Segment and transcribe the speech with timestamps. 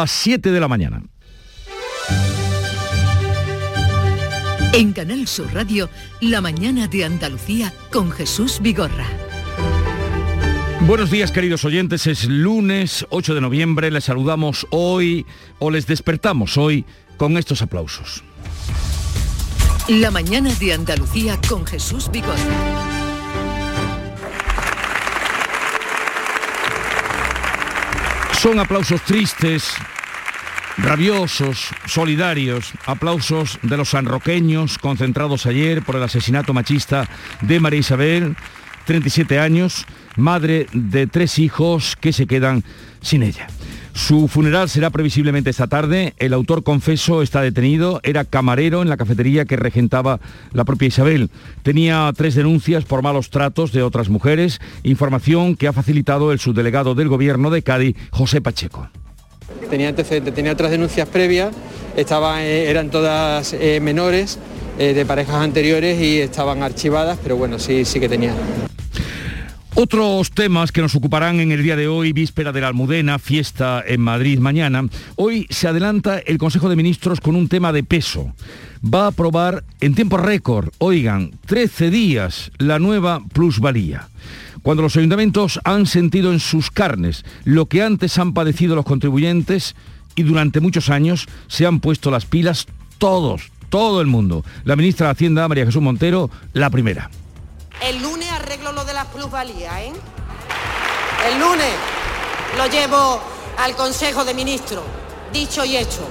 [0.00, 1.02] A 7 de la mañana.
[4.72, 5.90] En Canal Sur Radio,
[6.22, 9.04] La mañana de Andalucía con Jesús Vigorra.
[10.86, 15.26] Buenos días queridos oyentes, es lunes 8 de noviembre, les saludamos hoy
[15.58, 16.86] o les despertamos hoy
[17.18, 18.24] con estos aplausos.
[19.88, 22.80] La mañana de Andalucía con Jesús Vigorra.
[28.40, 29.74] Son aplausos tristes,
[30.82, 37.08] rabiosos, solidarios, aplausos de los sanroqueños concentrados ayer por el asesinato machista
[37.42, 38.36] de María Isabel,
[38.86, 42.64] 37 años, madre de tres hijos que se quedan
[43.00, 43.46] sin ella.
[43.92, 46.14] Su funeral será previsiblemente esta tarde.
[46.18, 48.00] El autor confeso está detenido.
[48.02, 50.20] Era camarero en la cafetería que regentaba
[50.52, 51.30] la propia Isabel.
[51.62, 56.94] Tenía tres denuncias por malos tratos de otras mujeres, información que ha facilitado el subdelegado
[56.94, 58.88] del gobierno de Cádiz, José Pacheco.
[59.68, 61.54] Tenía antecedentes, tenía otras denuncias previas,
[61.96, 64.38] estaban, eh, eran todas eh, menores
[64.78, 68.34] eh, de parejas anteriores y estaban archivadas, pero bueno, sí, sí que tenía.
[69.74, 73.82] Otros temas que nos ocuparán en el día de hoy, víspera de la Almudena, fiesta
[73.86, 74.84] en Madrid mañana.
[75.16, 78.34] Hoy se adelanta el Consejo de Ministros con un tema de peso.
[78.82, 84.08] Va a aprobar en tiempo récord, oigan, 13 días, la nueva plusvalía.
[84.62, 89.74] Cuando los ayuntamientos han sentido en sus carnes lo que antes han padecido los contribuyentes
[90.16, 92.66] y durante muchos años se han puesto las pilas
[92.98, 94.44] todos, todo el mundo.
[94.64, 97.10] La ministra de Hacienda, María Jesús Montero, la primera.
[97.82, 99.92] El lunes arreglo lo de las plusvalías, ¿eh?
[101.32, 101.72] El lunes
[102.58, 103.20] lo llevo
[103.58, 104.84] al Consejo de Ministros,
[105.32, 106.06] dicho y hecho.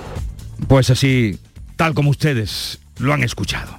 [0.68, 1.38] Pues así,
[1.76, 3.78] tal como ustedes lo han escuchado.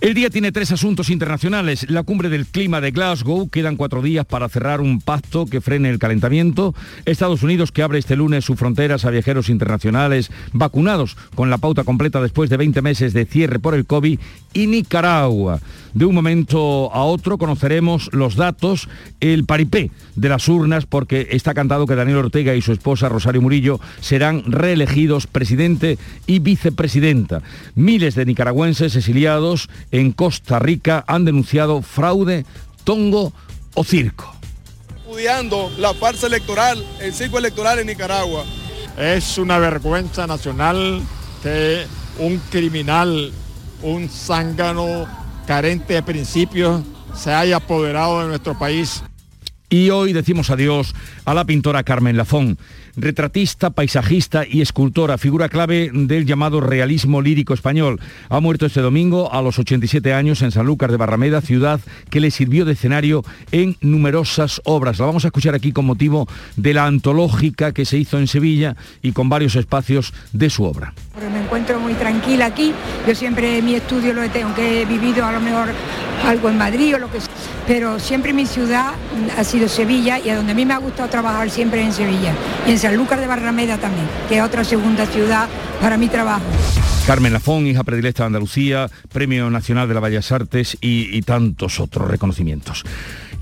[0.00, 1.86] El día tiene tres asuntos internacionales.
[1.90, 5.90] La cumbre del clima de Glasgow, quedan cuatro días para cerrar un pacto que frene
[5.90, 6.74] el calentamiento.
[7.04, 11.84] Estados Unidos que abre este lunes sus fronteras a viajeros internacionales vacunados con la pauta
[11.84, 14.18] completa después de 20 meses de cierre por el COVID.
[14.54, 15.60] Y Nicaragua.
[15.94, 18.88] De un momento a otro conoceremos los datos,
[19.18, 23.42] el paripé de las urnas, porque está cantado que Daniel Ortega y su esposa Rosario
[23.42, 27.42] Murillo serán reelegidos presidente y vicepresidenta.
[27.74, 32.46] Miles de nicaragüenses exiliados en Costa Rica han denunciado fraude,
[32.84, 33.32] tongo
[33.74, 34.32] o circo.
[34.98, 38.44] Estudiando la farsa electoral, el circo electoral en Nicaragua.
[38.96, 41.02] Es una vergüenza nacional
[41.42, 41.84] que
[42.18, 43.32] un criminal,
[43.82, 45.19] un zángano
[45.50, 46.80] carente de principios,
[47.12, 49.02] se haya apoderado de nuestro país.
[49.68, 50.94] Y hoy decimos adiós
[51.24, 52.56] a la pintora Carmen Lafón
[52.96, 58.00] retratista, paisajista y escultora, figura clave del llamado realismo lírico español.
[58.28, 61.80] Ha muerto este domingo a los 87 años en Sanlúcar de Barrameda, ciudad
[62.10, 64.98] que le sirvió de escenario en numerosas obras.
[64.98, 68.76] La vamos a escuchar aquí con motivo de la antológica que se hizo en Sevilla
[69.02, 70.94] y con varios espacios de su obra.
[71.32, 72.72] Me encuentro muy tranquila aquí.
[73.06, 75.68] Yo siempre mi estudio lo tengo que he vivido a lo mejor
[76.26, 77.30] algo en Madrid o lo que sea.
[77.66, 78.94] Pero siempre mi ciudad
[79.36, 82.32] ha sido Sevilla y a donde a mí me ha gustado trabajar siempre en Sevilla.
[82.80, 85.50] Sanlúcar de Barrameda también, que es otra segunda ciudad
[85.82, 86.46] para mi trabajo.
[87.06, 91.78] Carmen Lafón, hija predilecta de Andalucía, Premio Nacional de las Bellas Artes y, y tantos
[91.78, 92.84] otros reconocimientos.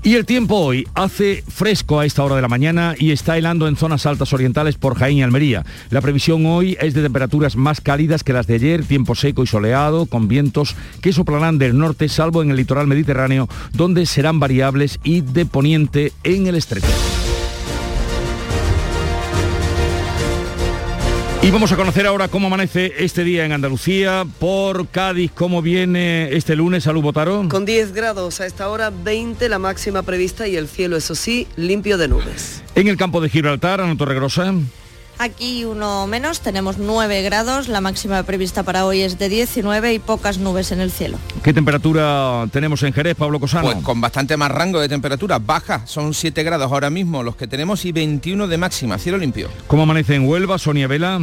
[0.03, 3.69] Y el tiempo hoy hace fresco a esta hora de la mañana y está helando
[3.69, 5.65] en zonas altas orientales por Jaén y Almería.
[5.89, 9.47] La previsión hoy es de temperaturas más cálidas que las de ayer, tiempo seco y
[9.47, 14.99] soleado, con vientos que soplarán del norte, salvo en el litoral mediterráneo, donde serán variables
[15.03, 16.87] y de poniente en el estrecho.
[21.41, 26.35] Y vamos a conocer ahora cómo amanece este día en Andalucía, por Cádiz, cómo viene
[26.35, 27.47] este lunes, Salud Botaro.
[27.47, 31.47] Con 10 grados a esta hora, 20 la máxima prevista y el cielo, eso sí,
[31.55, 32.61] limpio de nubes.
[32.75, 34.53] En el campo de Gibraltar, Ana Torregrosa.
[35.21, 39.99] Aquí uno menos, tenemos 9 grados, la máxima prevista para hoy es de 19 y
[39.99, 41.17] pocas nubes en el cielo.
[41.43, 43.63] ¿Qué temperatura tenemos en Jerez, Pablo Cosano?
[43.63, 47.47] Pues con bastante más rango de temperatura, baja, son 7 grados ahora mismo los que
[47.47, 49.49] tenemos y 21 de máxima, cielo limpio.
[49.67, 51.19] ¿Cómo amanece en Huelva, Sonia Vela?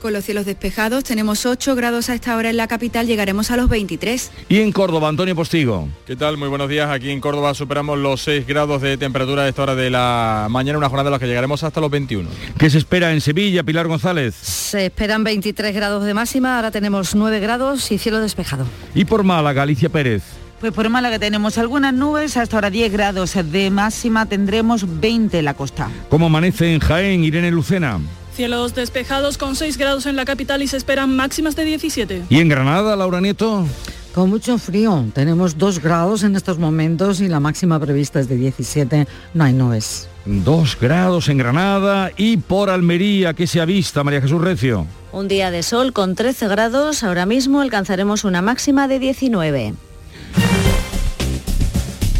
[0.00, 3.56] Con los cielos despejados, tenemos 8 grados a esta hora en la capital, llegaremos a
[3.56, 4.30] los 23.
[4.48, 5.88] Y en Córdoba, Antonio Postigo.
[6.06, 6.36] ¿Qué tal?
[6.36, 6.88] Muy buenos días.
[6.88, 10.78] Aquí en Córdoba superamos los 6 grados de temperatura a esta hora de la mañana,
[10.78, 12.28] una jornada en la que llegaremos hasta los 21.
[12.56, 14.36] ¿Qué se espera en Sevilla, Pilar González?
[14.36, 18.66] Se esperan 23 grados de máxima, ahora tenemos 9 grados y cielo despejado.
[18.94, 20.22] Y por Málaga, Alicia Pérez.
[20.60, 25.44] Pues por Málaga tenemos algunas nubes, hasta ahora 10 grados de máxima, tendremos 20 en
[25.44, 25.90] la costa.
[26.08, 27.98] ¿Cómo amanece en Jaén, Irene Lucena?
[28.38, 32.22] Cielos despejados con 6 grados en la capital y se esperan máximas de 17.
[32.28, 33.66] ¿Y en Granada, Laura Nieto?
[34.14, 38.36] Con mucho frío, tenemos 2 grados en estos momentos y la máxima prevista es de
[38.36, 40.08] 17, no hay nubes.
[40.24, 44.86] 2 grados en Granada y por Almería, que se avista, María Jesús Recio.
[45.10, 49.74] Un día de sol con 13 grados, ahora mismo alcanzaremos una máxima de 19.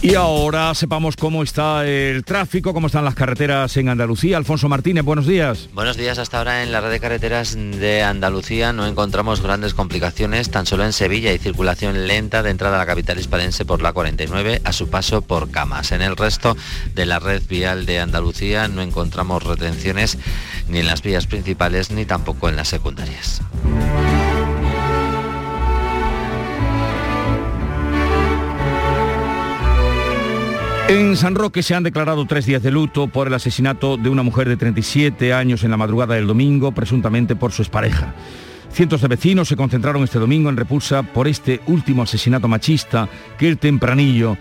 [0.00, 4.36] Y ahora sepamos cómo está el tráfico, cómo están las carreteras en Andalucía.
[4.36, 5.68] Alfonso Martínez, buenos días.
[5.74, 6.18] Buenos días.
[6.18, 10.50] Hasta ahora en la red de carreteras de Andalucía no encontramos grandes complicaciones.
[10.50, 13.92] Tan solo en Sevilla hay circulación lenta de entrada a la capital hispalense por la
[13.92, 15.90] 49 a su paso por Camas.
[15.90, 16.56] En el resto
[16.94, 20.16] de la red vial de Andalucía no encontramos retenciones
[20.68, 23.42] ni en las vías principales ni tampoco en las secundarias.
[30.88, 34.22] En San Roque se han declarado tres días de luto por el asesinato de una
[34.22, 38.14] mujer de 37 años en la madrugada del domingo, presuntamente por su expareja.
[38.72, 43.06] Cientos de vecinos se concentraron este domingo en repulsa por este último asesinato machista
[43.36, 44.38] que el tempranillo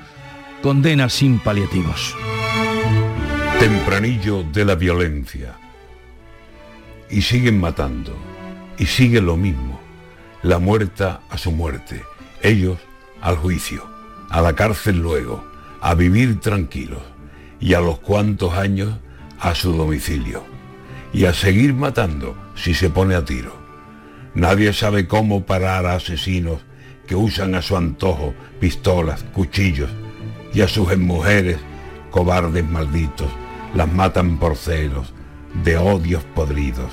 [0.63, 2.15] condena sin paliativos.
[3.59, 5.57] Tempranillo de la violencia.
[7.09, 8.15] Y siguen matando.
[8.77, 9.81] Y sigue lo mismo.
[10.43, 12.03] La muerta a su muerte.
[12.41, 12.77] Ellos
[13.19, 13.83] al juicio.
[14.29, 17.01] A la cárcel luego a vivir tranquilos
[17.59, 18.97] y a los cuantos años
[19.39, 20.43] a su domicilio
[21.13, 23.55] y a seguir matando si se pone a tiro.
[24.33, 26.59] Nadie sabe cómo parar a asesinos
[27.07, 29.89] que usan a su antojo pistolas, cuchillos
[30.53, 31.57] y a sus mujeres,
[32.11, 33.29] cobardes malditos,
[33.73, 35.13] las matan por celos,
[35.63, 36.91] de odios podridos.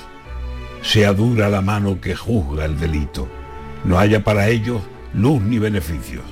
[0.83, 3.29] Sea dura la mano que juzga el delito,
[3.85, 4.83] no haya para ellos
[5.13, 6.25] luz ni beneficios.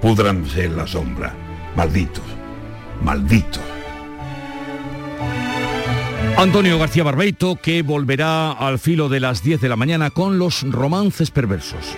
[0.00, 1.34] Púdranse en la sombra
[1.76, 2.24] Malditos,
[3.02, 3.62] malditos.
[6.36, 10.62] Antonio García Barbeito, que volverá al filo de las 10 de la mañana con los
[10.62, 11.96] romances perversos.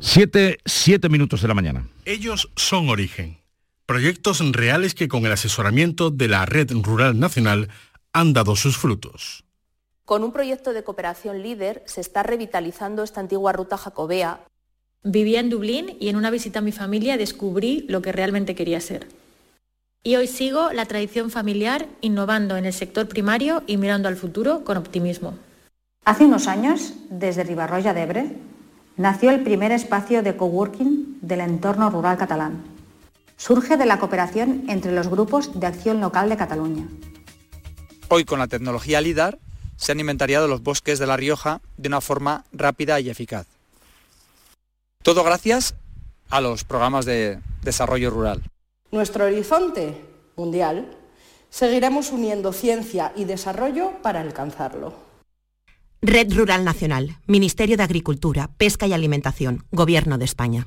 [0.00, 1.88] Siete, siete minutos de la mañana.
[2.04, 3.43] Ellos son Origen
[3.86, 7.68] proyectos reales que con el asesoramiento de la Red Rural Nacional
[8.12, 9.44] han dado sus frutos.
[10.04, 14.40] Con un proyecto de cooperación líder se está revitalizando esta antigua ruta jacobea.
[15.02, 18.80] Vivía en Dublín y en una visita a mi familia descubrí lo que realmente quería
[18.80, 19.06] ser.
[20.02, 24.64] Y hoy sigo la tradición familiar innovando en el sector primario y mirando al futuro
[24.64, 25.38] con optimismo.
[26.04, 28.36] Hace unos años, desde Ribarroya de Ebre,
[28.96, 32.73] nació el primer espacio de coworking del entorno rural catalán
[33.36, 36.88] surge de la cooperación entre los grupos de acción local de Cataluña.
[38.08, 39.38] Hoy con la tecnología LIDAR
[39.76, 43.46] se han inventariado los bosques de La Rioja de una forma rápida y eficaz.
[45.02, 45.74] Todo gracias
[46.30, 48.42] a los programas de desarrollo rural.
[48.90, 50.00] Nuestro horizonte
[50.36, 50.96] mundial
[51.50, 54.94] seguiremos uniendo ciencia y desarrollo para alcanzarlo.
[56.02, 60.66] Red Rural Nacional, Ministerio de Agricultura, Pesca y Alimentación, Gobierno de España.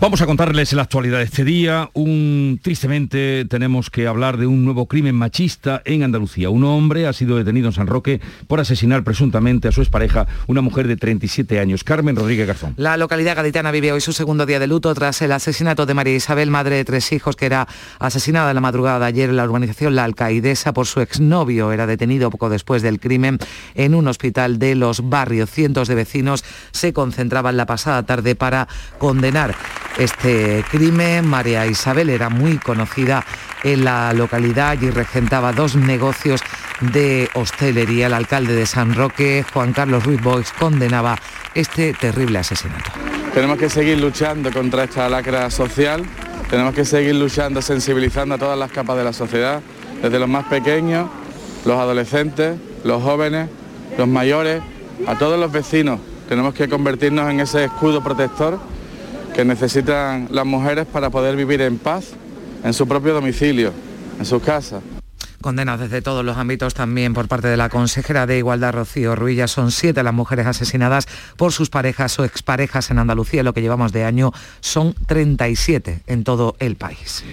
[0.00, 1.90] Vamos a contarles la actualidad de este día.
[1.92, 6.50] Un, tristemente tenemos que hablar de un nuevo crimen machista en Andalucía.
[6.50, 10.60] Un hombre ha sido detenido en San Roque por asesinar presuntamente a su expareja, una
[10.60, 11.82] mujer de 37 años.
[11.82, 12.74] Carmen Rodríguez Garzón.
[12.76, 16.14] La localidad gaditana vive hoy su segundo día de luto tras el asesinato de María
[16.14, 17.66] Isabel, madre de tres hijos, que era
[17.98, 21.72] asesinada en la madrugada de ayer en la urbanización La Alcaidesa por su exnovio.
[21.72, 23.38] Era detenido poco después del crimen
[23.74, 25.50] en un hospital de los barrios.
[25.50, 29.56] Cientos de vecinos se concentraban la pasada tarde para condenar
[29.98, 31.26] este crimen.
[31.26, 33.24] María Isabel era muy conocida
[33.62, 36.40] en la localidad y regentaba dos negocios
[36.80, 38.06] de hostelería.
[38.06, 41.18] El alcalde de San Roque, Juan Carlos Ruiz Boix, condenaba
[41.54, 42.92] este terrible asesinato.
[43.34, 46.02] Tenemos que seguir luchando contra esta lacra social,
[46.48, 49.60] tenemos que seguir luchando, sensibilizando a todas las capas de la sociedad,
[50.00, 51.08] desde los más pequeños,
[51.64, 53.48] los adolescentes, los jóvenes,
[53.98, 54.62] los mayores,
[55.06, 56.00] a todos los vecinos.
[56.28, 58.58] Tenemos que convertirnos en ese escudo protector
[59.38, 62.06] que necesitan las mujeres para poder vivir en paz
[62.64, 63.70] en su propio domicilio,
[64.18, 64.80] en su casa.
[65.40, 69.46] Condenas desde todos los ámbitos también por parte de la consejera de Igualdad, Rocío Ruilla.
[69.46, 73.42] Son siete las mujeres asesinadas por sus parejas o exparejas en Andalucía.
[73.42, 77.24] Lo que llevamos de año son 37 en todo el país.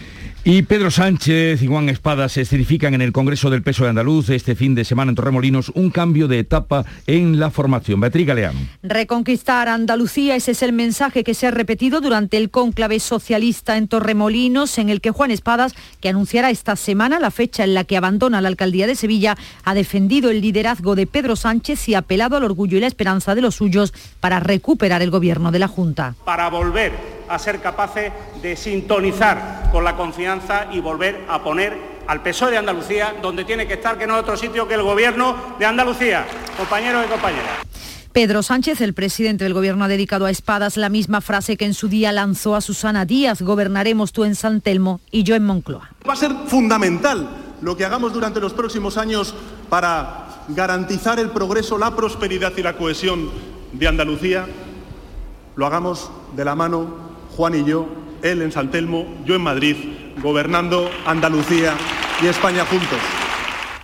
[0.47, 4.29] Y Pedro Sánchez y Juan Espada se certifican en el Congreso del Peso de Andaluz
[4.29, 7.99] este fin de semana en Torremolinos un cambio de etapa en la formación.
[7.99, 8.59] Beatriz Galeano.
[8.83, 13.87] Reconquistar Andalucía, ese es el mensaje que se ha repetido durante el cónclave socialista en
[13.87, 17.94] Torremolinos, en el que Juan Espadas, que anunciará esta semana la fecha en la que
[17.95, 21.99] que abandona la alcaldía de Sevilla, ha defendido el liderazgo de Pedro Sánchez y ha
[21.99, 25.69] apelado al orgullo y la esperanza de los suyos para recuperar el gobierno de la
[25.69, 26.13] Junta.
[26.25, 26.91] Para volver
[27.29, 28.11] a ser capaces
[28.41, 33.65] de sintonizar con la confianza y volver a poner al PSOE de Andalucía donde tiene
[33.65, 36.25] que estar, que no es otro sitio que el gobierno de Andalucía,
[36.57, 37.65] compañeros y compañeras.
[38.11, 41.73] Pedro Sánchez, el presidente del Gobierno, ha dedicado a Espadas la misma frase que en
[41.73, 45.91] su día lanzó a Susana Díaz, gobernaremos tú en San Telmo y yo en Moncloa.
[46.07, 49.33] Va a ser fundamental lo que hagamos durante los próximos años
[49.69, 53.31] para garantizar el progreso, la prosperidad y la cohesión
[53.73, 54.45] de Andalucía.
[55.55, 56.93] Lo hagamos de la mano
[57.35, 57.87] Juan y yo,
[58.21, 59.77] él en San Telmo, yo en Madrid,
[60.21, 61.73] gobernando Andalucía
[62.21, 62.99] y España juntos.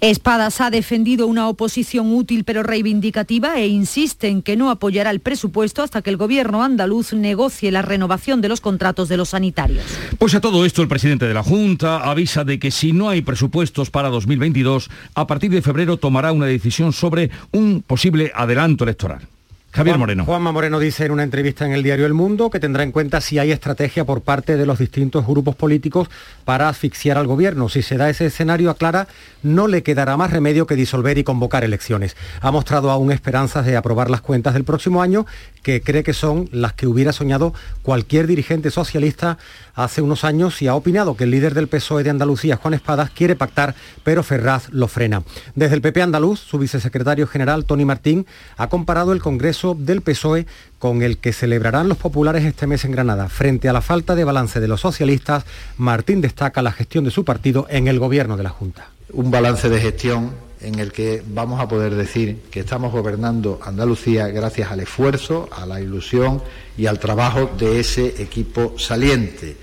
[0.02, 5.20] Espadas ha defendido una oposición útil pero reivindicativa e insiste en que no apoyará el
[5.20, 9.86] presupuesto hasta que el gobierno andaluz negocie la renovación de los contratos de los sanitarios.
[10.18, 13.22] Pues a todo esto el presidente de la Junta avisa de que si no hay
[13.22, 19.28] presupuestos para 2022, a partir de febrero tomará una decisión sobre un posible adelanto electoral.
[19.74, 20.26] Javier Moreno.
[20.26, 23.22] Juanma Moreno dice en una entrevista en el diario El Mundo que tendrá en cuenta
[23.22, 26.10] si hay estrategia por parte de los distintos grupos políticos
[26.44, 27.70] para asfixiar al gobierno.
[27.70, 29.08] Si se da ese escenario, aclara,
[29.44, 32.18] no le quedará más remedio que disolver y convocar elecciones.
[32.42, 35.26] Ha mostrado aún esperanzas de aprobar las cuentas del próximo año,
[35.64, 39.38] que cree que son las que hubiera soñado cualquier dirigente socialista
[39.74, 43.10] hace unos años y ha opinado que el líder del PSOE de Andalucía, Juan Espadas,
[43.10, 45.24] quiere pactar, pero Ferraz lo frena.
[45.56, 48.26] Desde el PP andaluz, su vicesecretario general, Tony Martín,
[48.58, 50.46] ha comparado el Congreso del PSOE
[50.80, 53.30] con el que celebrarán los populares este mes en Granada.
[53.30, 55.46] Frente a la falta de balance de los socialistas,
[55.78, 58.90] Martín destaca la gestión de su partido en el gobierno de la Junta.
[59.14, 60.32] Un balance de gestión
[60.62, 65.66] en el que vamos a poder decir que estamos gobernando Andalucía gracias al esfuerzo, a
[65.66, 66.42] la ilusión
[66.78, 69.58] y al trabajo de ese equipo saliente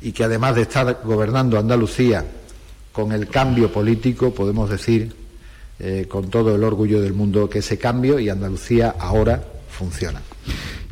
[0.00, 2.24] y que además de estar gobernando Andalucía
[2.92, 5.14] con el cambio político, podemos decir
[5.80, 10.22] eh, con todo el orgullo del mundo que ese cambio y Andalucía ahora funciona.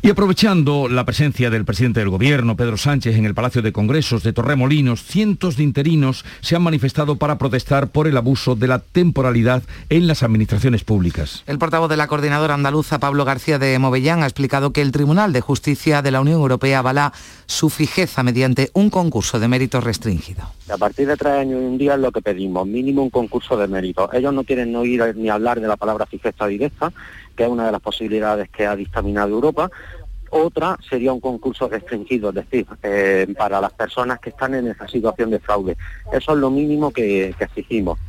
[0.05, 4.21] Y aprovechando la presencia del presidente del Gobierno, Pedro Sánchez, en el Palacio de Congresos
[4.21, 8.79] de Torremolinos, cientos de interinos se han manifestado para protestar por el abuso de la
[8.79, 11.45] temporalidad en las administraciones públicas.
[11.47, 15.31] El portavoz de la coordinadora andaluza, Pablo García de Movellán, ha explicado que el Tribunal
[15.31, 17.13] de Justicia de la Unión Europea avala
[17.45, 20.43] su fijeza mediante un concurso de méritos restringido.
[20.69, 23.55] A partir de tres años y un día es lo que pedimos, mínimo un concurso
[23.55, 24.09] de méritos.
[24.13, 26.91] Ellos no quieren oír ni hablar de la palabra fijeza directa,
[27.35, 29.69] que es una de las posibilidades que ha dictaminado Europa.
[30.29, 34.87] Otra sería un concurso restringido, es decir, eh, para las personas que están en esa
[34.87, 35.77] situación de fraude.
[36.11, 37.99] Eso es lo mínimo que, que exigimos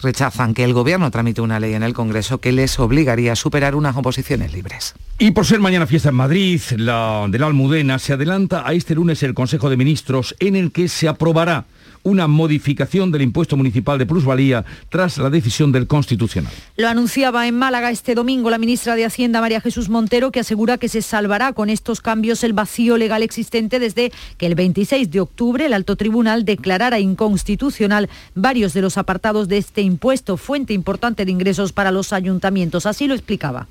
[0.00, 3.74] rechazan que el Gobierno tramite una ley en el Congreso que les obligaría a superar
[3.74, 4.94] unas oposiciones libres.
[5.18, 8.94] Y por ser mañana fiesta en Madrid, la de la Almudena, se adelanta a este
[8.94, 11.64] lunes el Consejo de Ministros en el que se aprobará
[12.02, 16.52] una modificación del impuesto municipal de plusvalía tras la decisión del Constitucional.
[16.76, 20.78] Lo anunciaba en Málaga este domingo la ministra de Hacienda, María Jesús Montero, que asegura
[20.78, 25.20] que se salvará con estos cambios el vacío legal existente desde que el 26 de
[25.20, 31.24] octubre el alto tribunal declarara inconstitucional varios de los apartados de este impuesto, fuente importante
[31.24, 32.86] de ingresos para los ayuntamientos.
[32.86, 33.66] Así lo explicaba.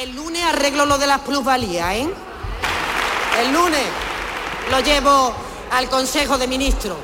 [0.00, 2.08] El lunes arreglo lo de las plusvalías, ¿eh?
[3.42, 3.80] El lunes
[4.70, 5.32] lo llevo
[5.72, 6.96] al Consejo de Ministros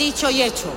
[0.00, 0.72] dicho y hecho.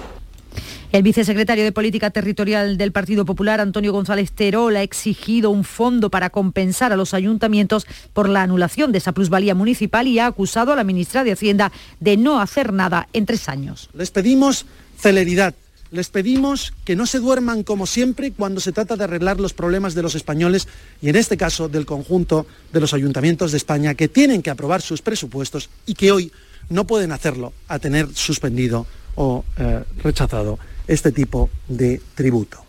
[0.91, 6.11] El vicesecretario de Política Territorial del Partido Popular, Antonio González Terol, ha exigido un fondo
[6.11, 10.73] para compensar a los ayuntamientos por la anulación de esa plusvalía municipal y ha acusado
[10.73, 13.89] a la ministra de Hacienda de no hacer nada en tres años.
[13.93, 14.65] Les pedimos
[14.99, 15.55] celeridad.
[15.89, 19.95] Les pedimos que no se duerman como siempre cuando se trata de arreglar los problemas
[19.95, 20.67] de los españoles
[21.01, 24.81] y en este caso del conjunto de los ayuntamientos de España que tienen que aprobar
[24.81, 26.31] sus presupuestos y que hoy
[26.69, 32.63] no pueden hacerlo a tener suspendido o eh, rechazado este tipo de tributo.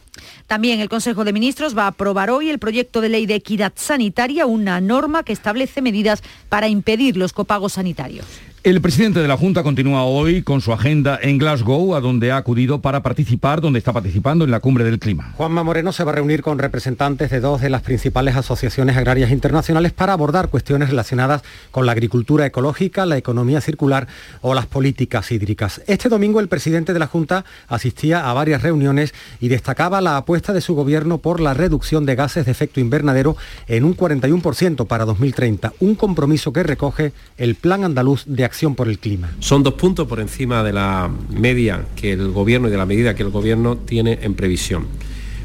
[0.47, 3.73] También el Consejo de Ministros va a aprobar hoy el proyecto de ley de equidad
[3.75, 8.27] sanitaria, una norma que establece medidas para impedir los copagos sanitarios.
[8.65, 12.39] El presidente de la Junta continúa hoy con su agenda en Glasgow, a donde ha
[12.39, 15.35] acudido para participar, donde está participando en la cumbre del clima.
[15.37, 19.31] Juanma Moreno se va a reunir con representantes de dos de las principales asociaciones agrarias
[19.33, 21.43] internacionales para abordar cuestiones relacionadas
[21.73, 24.09] con la agricultura ecológica, la economía circular
[24.41, 25.83] o las políticas hídricas.
[25.87, 30.55] Este domingo el presidente de la Junta asistía a varias reuniones y destacaba la apuesta
[30.55, 33.37] de su gobierno por la reducción de gases de efecto invernadero
[33.69, 38.89] en un 41% para 2030, un compromiso que recoge el Plan Andaluz de Acción por
[38.89, 39.31] el clima.
[39.41, 43.15] Son dos puntos por encima de la media que el gobierno y de la medida
[43.15, 44.87] que el gobierno tiene en previsión.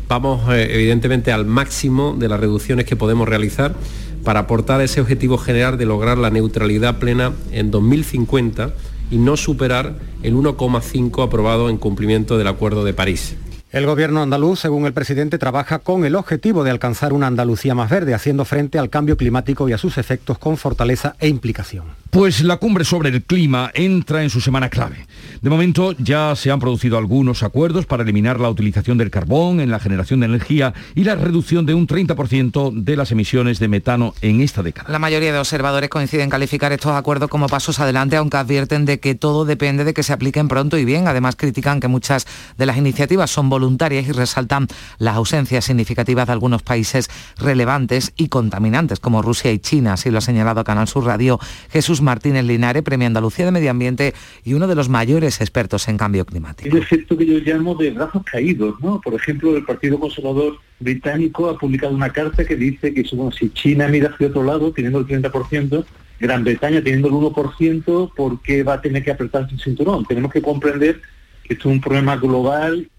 [0.07, 3.75] Vamos eh, evidentemente al máximo de las reducciones que podemos realizar
[4.23, 8.73] para aportar ese objetivo general de lograr la neutralidad plena en 2050
[9.11, 13.35] y no superar el 1,5 aprobado en cumplimiento del Acuerdo de París.
[13.71, 17.91] El gobierno andaluz, según el presidente, trabaja con el objetivo de alcanzar una Andalucía más
[17.91, 21.85] verde, haciendo frente al cambio climático y a sus efectos con fortaleza e implicación.
[22.09, 25.05] Pues la cumbre sobre el clima entra en su semana clave.
[25.41, 29.69] De momento ya se han producido algunos acuerdos para eliminar la utilización del carbón en
[29.69, 34.15] la generación de energía y la reducción de un 30% de las emisiones de metano
[34.21, 34.89] en esta década.
[34.89, 38.99] La mayoría de observadores coinciden en calificar estos acuerdos como pasos adelante, aunque advierten de
[38.99, 41.07] que todo depende de que se apliquen pronto y bien.
[41.07, 42.25] Además critican que muchas
[42.57, 48.29] de las iniciativas son voluntarias y resaltan las ausencias significativas de algunos países relevantes y
[48.29, 51.39] contaminantes como Rusia y China, así lo ha señalado Canal Sur Radio
[51.69, 54.13] Jesús Martínez Linares, Premio Andalucía de Medio Ambiente
[54.43, 56.75] y uno de los mayores expertos en cambio climático.
[56.75, 59.01] Es efecto que yo llamo de brazos caídos, ¿no?
[59.01, 63.87] Por ejemplo, el Partido Conservador británico ha publicado una carta que dice que si China
[63.87, 65.85] mira hacia otro lado, teniendo el 30%,
[66.19, 70.05] Gran Bretaña teniendo el 1%, ¿por qué va a tener que apretarse el cinturón?
[70.05, 71.01] Tenemos que comprender
[71.43, 72.89] que esto es un problema global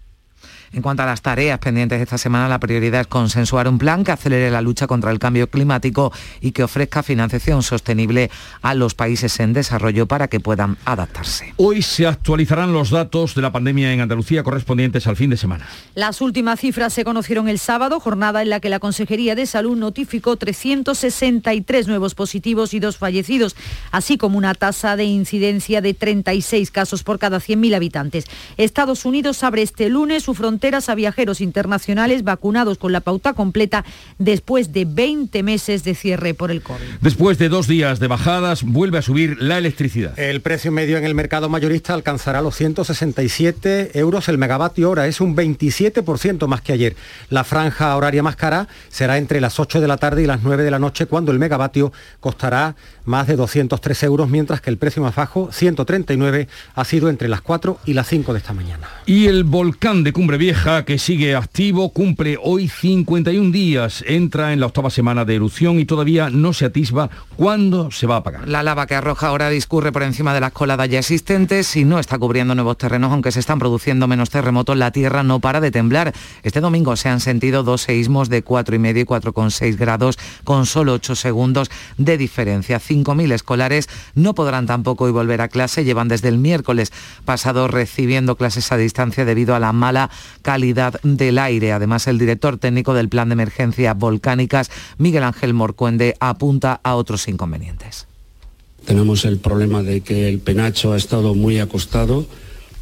[0.73, 4.11] en cuanto a las tareas pendientes esta semana, la prioridad es consensuar un plan que
[4.11, 9.39] acelere la lucha contra el cambio climático y que ofrezca financiación sostenible a los países
[9.41, 11.53] en desarrollo para que puedan adaptarse.
[11.57, 15.67] Hoy se actualizarán los datos de la pandemia en Andalucía correspondientes al fin de semana.
[15.93, 19.77] Las últimas cifras se conocieron el sábado, jornada en la que la Consejería de Salud
[19.77, 23.57] notificó 363 nuevos positivos y dos fallecidos,
[23.91, 28.25] así como una tasa de incidencia de 36 casos por cada 100.000 habitantes.
[28.55, 33.83] Estados Unidos abre este lunes su frontera a viajeros internacionales vacunados con la pauta completa
[34.19, 36.85] después de 20 meses de cierre por el COVID.
[37.01, 40.17] Después de dos días de bajadas, vuelve a subir la electricidad.
[40.19, 45.19] El precio medio en el mercado mayorista alcanzará los 167 euros el megavatio hora, es
[45.19, 46.95] un 27% más que ayer.
[47.29, 50.63] La franja horaria más cara será entre las 8 de la tarde y las 9
[50.63, 52.75] de la noche, cuando el megavatio costará
[53.05, 57.41] más de 203 euros, mientras que el precio más bajo, 139, ha sido entre las
[57.41, 58.87] 4 y las 5 de esta mañana.
[59.05, 60.50] Y el volcán de Cumbre Vieja,
[60.85, 65.85] que sigue activo, cumple hoy 51 días, entra en la octava semana de erupción y
[65.85, 68.47] todavía no se atisba cuándo se va a apagar.
[68.49, 71.99] La lava que arroja ahora discurre por encima de las coladas ya existentes y no
[71.99, 75.71] está cubriendo nuevos terrenos, aunque se están produciendo menos terremotos, la Tierra no para de
[75.71, 76.13] temblar.
[76.43, 81.15] Este domingo se han sentido dos seísmos de 4,5 y 4,6 grados con solo 8
[81.15, 85.85] segundos de diferencia 5.000 escolares no podrán tampoco hoy volver a clase.
[85.85, 86.91] Llevan desde el miércoles
[87.25, 90.09] pasado recibiendo clases a distancia debido a la mala
[90.41, 91.71] calidad del aire.
[91.71, 97.27] Además, el director técnico del Plan de Emergencia Volcánicas, Miguel Ángel Morcuende, apunta a otros
[97.27, 98.07] inconvenientes.
[98.85, 102.25] Tenemos el problema de que el penacho ha estado muy acostado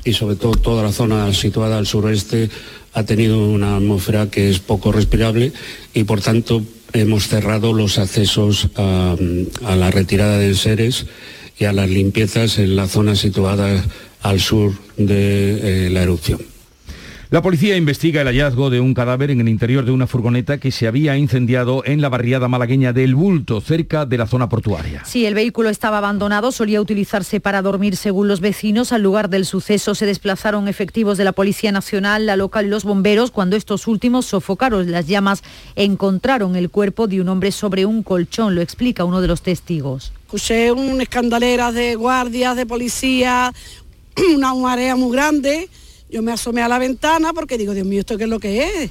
[0.05, 2.49] y sobre todo toda la zona situada al sureste
[2.93, 5.51] ha tenido una atmósfera que es poco respirable
[5.93, 9.15] y por tanto hemos cerrado los accesos a,
[9.75, 11.05] la retirada de enseres
[11.57, 13.83] y a las limpiezas en la zona situada
[14.21, 16.39] al sur de eh, la erupción.
[17.31, 20.71] La policía investiga el hallazgo de un cadáver en el interior de una furgoneta que
[20.71, 25.05] se había incendiado en la barriada malagueña del Bulto, cerca de la zona portuaria.
[25.05, 28.91] Sí, el vehículo estaba abandonado, solía utilizarse para dormir según los vecinos.
[28.91, 32.83] Al lugar del suceso se desplazaron efectivos de la Policía Nacional, la local y los
[32.83, 33.29] bomberos.
[33.29, 35.43] Cuando estos últimos sofocaron las llamas,
[35.75, 40.13] encontraron el cuerpo de un hombre sobre un colchón, lo explica uno de los testigos.
[40.25, 43.53] Escuché una escandalera de guardias, de policía,
[44.35, 45.69] una marea muy grande
[46.09, 48.83] yo me asomé a la ventana porque digo, Dios mío, ¿esto qué es lo que
[48.83, 48.89] es?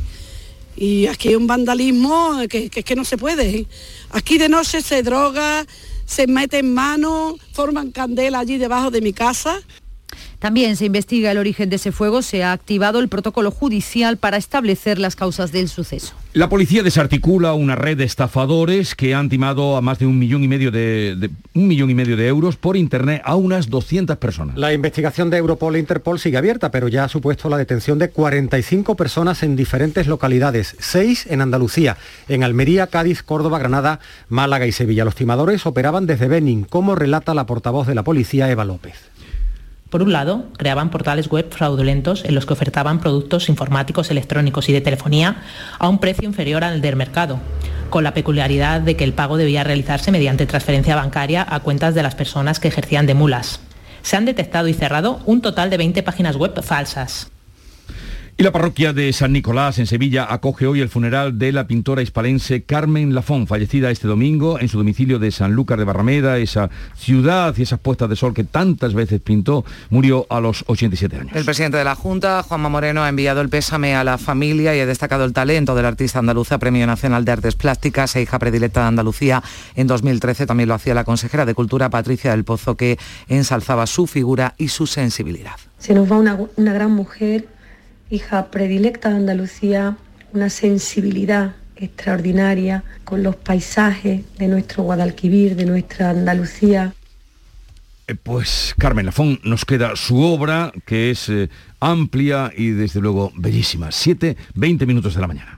[0.77, 3.67] Y aquí hay un vandalismo que, que es que no se puede.
[4.11, 5.67] Aquí de noche se droga,
[6.07, 9.61] se mete en mano, forman candela allí debajo de mi casa.
[10.39, 14.37] También se investiga el origen de ese fuego, se ha activado el protocolo judicial para
[14.37, 16.15] establecer las causas del suceso.
[16.33, 20.45] La policía desarticula una red de estafadores que han timado a más de un millón
[20.45, 24.57] y medio de, un millón y medio de euros por internet a unas 200 personas.
[24.57, 28.11] La investigación de Europol e Interpol sigue abierta, pero ya ha supuesto la detención de
[28.11, 31.97] 45 personas en diferentes localidades, seis en Andalucía,
[32.29, 33.99] en Almería, Cádiz, Córdoba, Granada,
[34.29, 35.05] Málaga y Sevilla.
[35.05, 38.95] Los timadores operaban desde Benin, como relata la portavoz de la policía Eva López.
[39.91, 44.75] Por un lado, creaban portales web fraudulentos en los que ofertaban productos informáticos, electrónicos y
[44.75, 45.43] de telefonía
[45.79, 47.41] a un precio inferior al del mercado,
[47.89, 52.03] con la peculiaridad de que el pago debía realizarse mediante transferencia bancaria a cuentas de
[52.03, 53.61] las personas que ejercían de mulas.
[54.03, 57.31] Se han detectado y cerrado un total de 20 páginas web falsas.
[58.41, 62.03] Y la parroquia de San Nicolás en Sevilla acoge hoy el funeral de la pintora
[62.03, 66.71] hispalense Carmen Lafón, fallecida este domingo en su domicilio de San Lucas de Barrameda, esa
[66.95, 71.33] ciudad y esas puestas de sol que tantas veces pintó, murió a los 87 años.
[71.35, 74.79] El presidente de la Junta, Juanma Moreno, ha enviado el pésame a la familia y
[74.79, 78.83] ha destacado el talento del artista andaluza, Premio Nacional de Artes Plásticas e hija predilecta
[78.83, 79.43] de Andalucía.
[79.75, 84.07] En 2013 también lo hacía la consejera de Cultura, Patricia del Pozo, que ensalzaba su
[84.07, 85.57] figura y su sensibilidad.
[85.79, 87.58] Se nos va una, una gran mujer
[88.11, 89.97] hija predilecta de Andalucía,
[90.33, 96.95] una sensibilidad extraordinaria con los paisajes de nuestro Guadalquivir, de nuestra Andalucía.
[98.07, 101.49] Eh, Pues Carmen Lafón nos queda su obra, que es eh,
[101.81, 103.93] amplia y desde luego bellísima.
[103.93, 105.58] 7, 20 minutos de la mañana.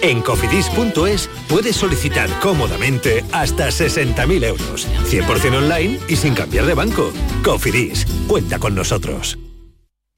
[0.00, 7.12] En cofidis.es puedes solicitar cómodamente hasta 60.000 euros, 100% online y sin cambiar de banco.
[7.44, 9.38] Cofidis, cuenta con nosotros.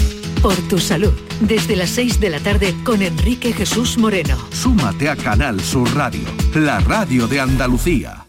[0.43, 4.39] Por tu salud, desde las 6 de la tarde con Enrique Jesús Moreno.
[4.53, 6.23] Súmate a Canal Sur Radio,
[6.55, 8.27] la radio de Andalucía.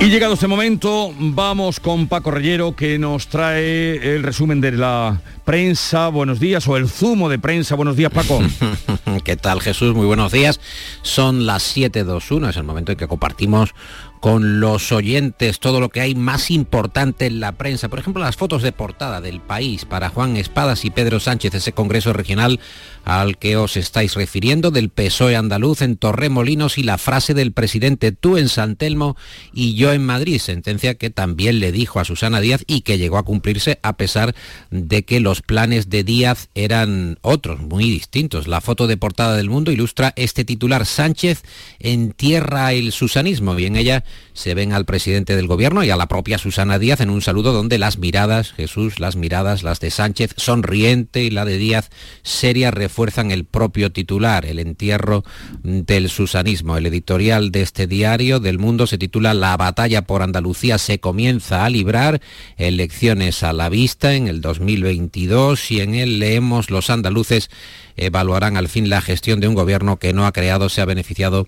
[0.00, 5.20] Y llegado este momento, vamos con Paco Reyero que nos trae el resumen de la
[5.44, 6.06] prensa.
[6.08, 7.74] Buenos días, o el zumo de prensa.
[7.74, 8.38] Buenos días, Paco.
[9.24, 9.96] ¿Qué tal, Jesús?
[9.96, 10.60] Muy buenos días.
[11.02, 13.74] Son las 7.21, es el momento en que compartimos
[14.20, 17.88] con los oyentes todo lo que hay más importante en la prensa.
[17.88, 21.72] Por ejemplo, las fotos de portada del país para Juan Espadas y Pedro Sánchez, ese
[21.72, 22.60] Congreso Regional
[23.04, 28.12] al que os estáis refiriendo, del PSOE andaluz en Torremolinos y la frase del presidente
[28.12, 29.16] tú en San Telmo
[29.52, 33.16] y yo en Madrid, sentencia que también le dijo a Susana Díaz y que llegó
[33.16, 34.34] a cumplirse a pesar
[34.70, 38.46] de que los planes de Díaz eran otros, muy distintos.
[38.46, 41.42] La foto de portada del mundo ilustra este titular Sánchez
[41.78, 46.06] entierra el susanismo y en ella se ven al presidente del gobierno y a la
[46.06, 50.34] propia Susana Díaz en un saludo donde las miradas, Jesús, las miradas, las de Sánchez
[50.36, 51.90] sonriente y la de Díaz
[52.22, 55.24] seria refuerzan el propio titular, el entierro
[55.62, 56.76] del susanismo.
[56.76, 61.64] El editorial de este diario del mundo se titula La batalla por Andalucía se comienza
[61.64, 62.20] a librar,
[62.56, 67.50] elecciones a la vista en el 2022 y en él leemos los andaluces
[67.98, 71.46] evaluarán al fin la gestión de un gobierno que no ha creado, se ha beneficiado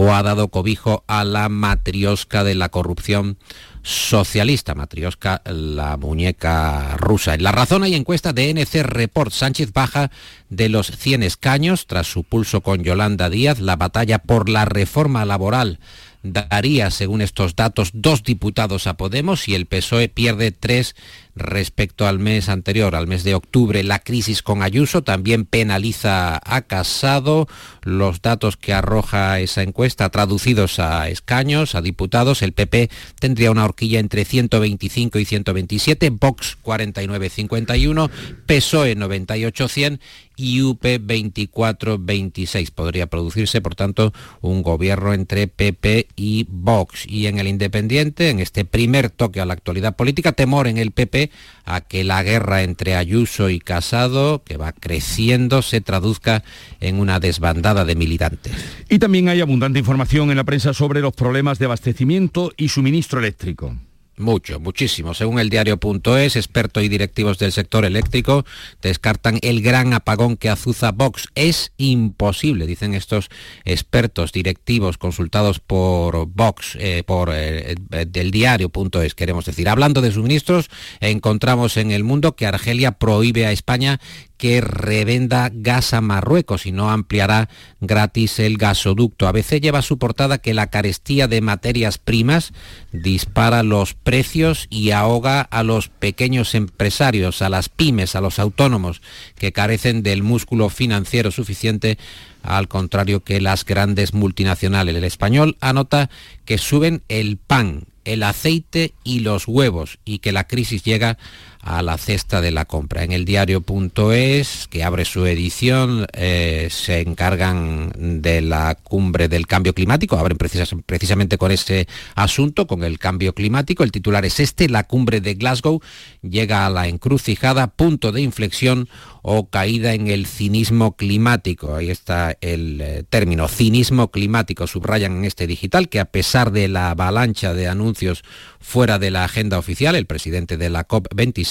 [0.00, 3.36] o ha dado cobijo a la matriosca de la corrupción
[3.82, 7.34] socialista, matriosca, la muñeca rusa.
[7.34, 9.32] En la razón hay encuesta de NC Report.
[9.32, 10.12] Sánchez baja
[10.50, 13.58] de los 100 escaños tras su pulso con Yolanda Díaz.
[13.58, 15.80] La batalla por la reforma laboral
[16.22, 20.94] daría, según estos datos, dos diputados a Podemos y el PSOE pierde tres
[21.38, 23.82] respecto al mes anterior, al mes de octubre.
[23.82, 27.48] La crisis con Ayuso también penaliza a Casado.
[27.82, 33.64] Los datos que arroja esa encuesta traducidos a escaños, a diputados, el PP tendría una
[33.64, 38.10] horquilla entre 125 y 127, Vox 49-51,
[38.46, 40.00] PSOE 98-100
[40.38, 42.70] y UP 24-26.
[42.70, 47.04] Podría producirse, por tanto, un gobierno entre PP y Vox.
[47.06, 50.92] Y en el Independiente, en este primer toque a la actualidad política, temor en el
[50.92, 51.30] PP
[51.64, 56.44] a que la guerra entre Ayuso y Casado, que va creciendo, se traduzca
[56.80, 58.54] en una desbandada de militantes.
[58.88, 63.18] Y también hay abundante información en la prensa sobre los problemas de abastecimiento y suministro
[63.18, 63.76] eléctrico.
[64.18, 65.14] Mucho, muchísimo.
[65.14, 68.44] Según el diario.es, expertos y directivos del sector eléctrico
[68.82, 71.28] descartan el gran apagón que azuza Vox.
[71.36, 73.28] Es imposible, dicen estos
[73.64, 77.76] expertos directivos consultados por Vox, eh, por eh,
[78.08, 79.68] del diario.es, queremos decir.
[79.68, 84.00] Hablando de suministros, encontramos en el mundo que Argelia prohíbe a España
[84.38, 87.48] que revenda gas a Marruecos y no ampliará
[87.80, 89.26] gratis el gasoducto.
[89.26, 92.52] A veces lleva su portada que la carestía de materias primas
[92.92, 99.02] dispara los precios y ahoga a los pequeños empresarios, a las pymes, a los autónomos
[99.36, 101.98] que carecen del músculo financiero suficiente
[102.42, 104.94] al contrario que las grandes multinacionales.
[104.94, 106.08] El español anota
[106.44, 111.18] que suben el pan, el aceite y los huevos y que la crisis llega
[111.60, 113.04] a la cesta de la compra.
[113.04, 119.74] En el diario.es, que abre su edición, eh, se encargan de la cumbre del cambio
[119.74, 123.84] climático, abren precisamente con ese asunto, con el cambio climático.
[123.84, 125.80] El titular es este, la cumbre de Glasgow
[126.22, 128.88] llega a la encrucijada, punto de inflexión
[129.22, 131.74] o caída en el cinismo climático.
[131.74, 134.66] Ahí está el eh, término, cinismo climático.
[134.66, 138.22] Subrayan en este digital que a pesar de la avalancha de anuncios
[138.60, 141.47] fuera de la agenda oficial, el presidente de la COP26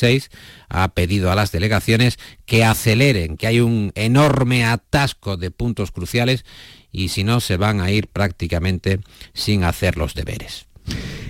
[0.70, 6.46] ha pedido a las delegaciones que aceleren, que hay un enorme atasco de puntos cruciales
[6.92, 9.00] y si no se van a ir prácticamente
[9.34, 10.68] sin hacer los deberes.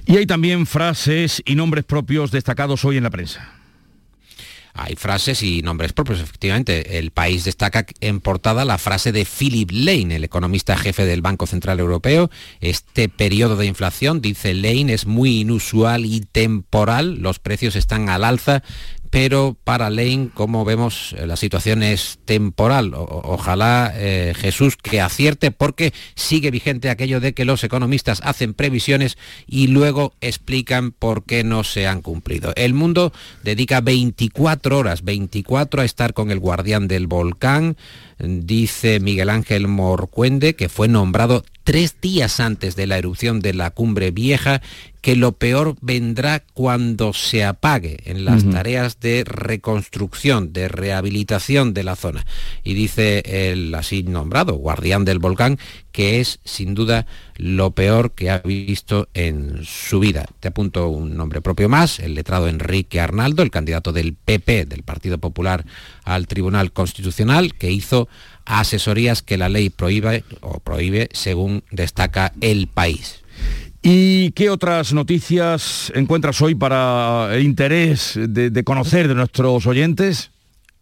[0.06, 3.57] Y hay también frases y nombres propios destacados hoy en la prensa.
[4.78, 7.00] Hay frases y nombres propios, efectivamente.
[7.00, 11.48] El país destaca en portada la frase de Philip Lane, el economista jefe del Banco
[11.48, 12.30] Central Europeo.
[12.62, 17.16] Este periodo de inflación, dice Lane, es muy inusual y temporal.
[17.16, 18.62] Los precios están al alza
[19.10, 22.94] pero para Lane, como vemos, eh, la situación es temporal.
[22.96, 29.18] ojalá eh, Jesús que acierte porque sigue vigente aquello de que los economistas hacen previsiones
[29.48, 32.54] y luego explican por qué no se han cumplido.
[32.56, 37.78] El mundo dedica 24 horas, 24 a estar con el guardián del volcán,
[38.20, 43.72] dice Miguel Ángel Morcuende, que fue nombrado tres días antes de la erupción de la
[43.72, 44.62] cumbre vieja
[45.02, 51.84] que lo peor vendrá cuando se apague en las tareas de reconstrucción, de rehabilitación de
[51.84, 52.26] la zona.
[52.64, 55.60] Y dice el así nombrado guardián del volcán
[55.92, 60.26] que es sin duda lo peor que ha visto en su vida.
[60.40, 64.84] Te apunto un nombre propio más, el letrado Enrique Arnaldo, el candidato del PP, del
[64.84, 65.66] Partido Popular
[66.04, 68.08] al Tribunal Constitucional, que hizo
[68.48, 73.24] asesorías que la ley prohíbe o prohíbe según destaca el país.
[73.84, 80.32] ¿Y qué otras noticias encuentras hoy para el interés de, conocer de nuestros oyentes?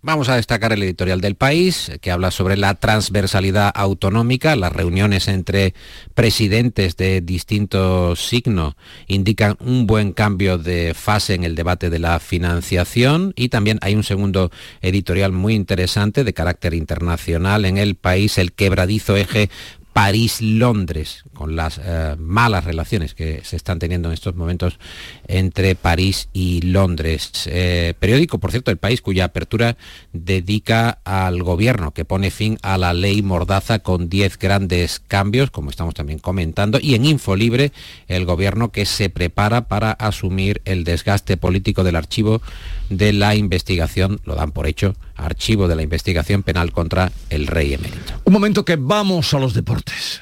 [0.05, 4.55] Vamos a destacar el editorial del país, que habla sobre la transversalidad autonómica.
[4.55, 5.73] Las reuniones entre
[6.13, 8.75] presidentes de distintos signos
[9.07, 13.33] indican un buen cambio de fase en el debate de la financiación.
[13.35, 14.51] Y también hay un segundo
[14.83, 19.49] editorial muy interesante de carácter internacional en el país, el quebradizo eje
[19.95, 24.79] París-Londres, con las eh, malas relaciones que se están teniendo en estos momentos
[25.27, 27.31] entre París y Londres.
[27.45, 29.77] Eh, periódico, por cierto, el país cuya apertura
[30.13, 35.69] dedica al gobierno que pone fin a la ley Mordaza con 10 grandes cambios, como
[35.69, 37.71] estamos también comentando, y en Infolibre
[38.07, 42.41] el gobierno que se prepara para asumir el desgaste político del archivo
[42.89, 47.73] de la investigación, lo dan por hecho, archivo de la investigación penal contra el rey
[47.73, 48.13] emérito.
[48.23, 50.21] Un momento que vamos a los deportes.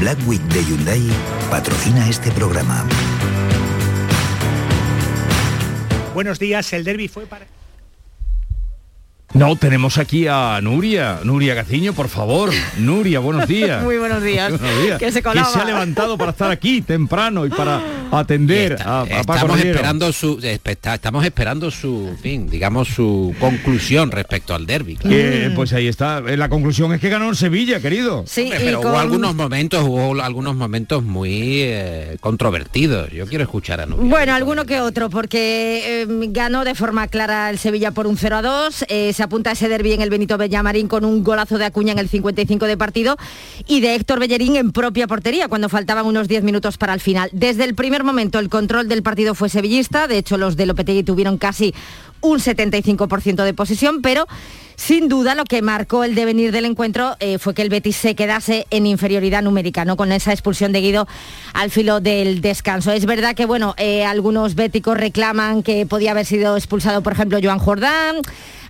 [0.00, 1.02] Black Week de Hyundai
[1.50, 2.84] patrocina este programa.
[6.14, 7.46] Buenos días, el derby fue para...
[9.34, 12.52] No, tenemos aquí a Nuria, Nuria Gaciño, por favor.
[12.78, 13.82] Nuria, buenos días.
[13.82, 14.50] Muy buenos días.
[14.60, 14.98] buenos días.
[15.00, 15.48] Que se colaba.
[15.48, 21.24] se ha levantado para estar aquí temprano y para atender a, estamos esperando su estamos
[21.24, 24.98] esperando su fin, digamos su conclusión respecto al derby.
[25.56, 26.22] pues ahí está.
[26.28, 28.22] Eh, la conclusión es que ganó en Sevilla, querido.
[28.28, 33.10] Sí, pero hubo algunos momentos, hubo algunos momentos muy eh, controvertidos.
[33.10, 34.08] Yo quiero escuchar a Nuria.
[34.08, 38.36] Bueno, alguno que otro, porque eh, ganó de forma clara el Sevilla por un 0
[38.36, 38.84] a 2
[39.24, 42.66] apunta ese derbi en el Benito Bellamarín con un golazo de Acuña en el 55
[42.66, 43.16] de partido
[43.66, 47.28] y de Héctor Bellerín en propia portería cuando faltaban unos 10 minutos para el final.
[47.32, 51.02] Desde el primer momento el control del partido fue sevillista, de hecho los de Lopetegui
[51.02, 51.74] tuvieron casi
[52.24, 54.26] un 75% de posesión, pero
[54.76, 58.14] sin duda lo que marcó el devenir del encuentro eh, fue que el Betis se
[58.14, 59.96] quedase en inferioridad numérica, ¿no?
[59.96, 61.06] Con esa expulsión de Guido
[61.52, 62.90] al filo del descanso.
[62.90, 67.38] Es verdad que bueno, eh, algunos béticos reclaman que podía haber sido expulsado, por ejemplo,
[67.42, 68.16] Joan Jordán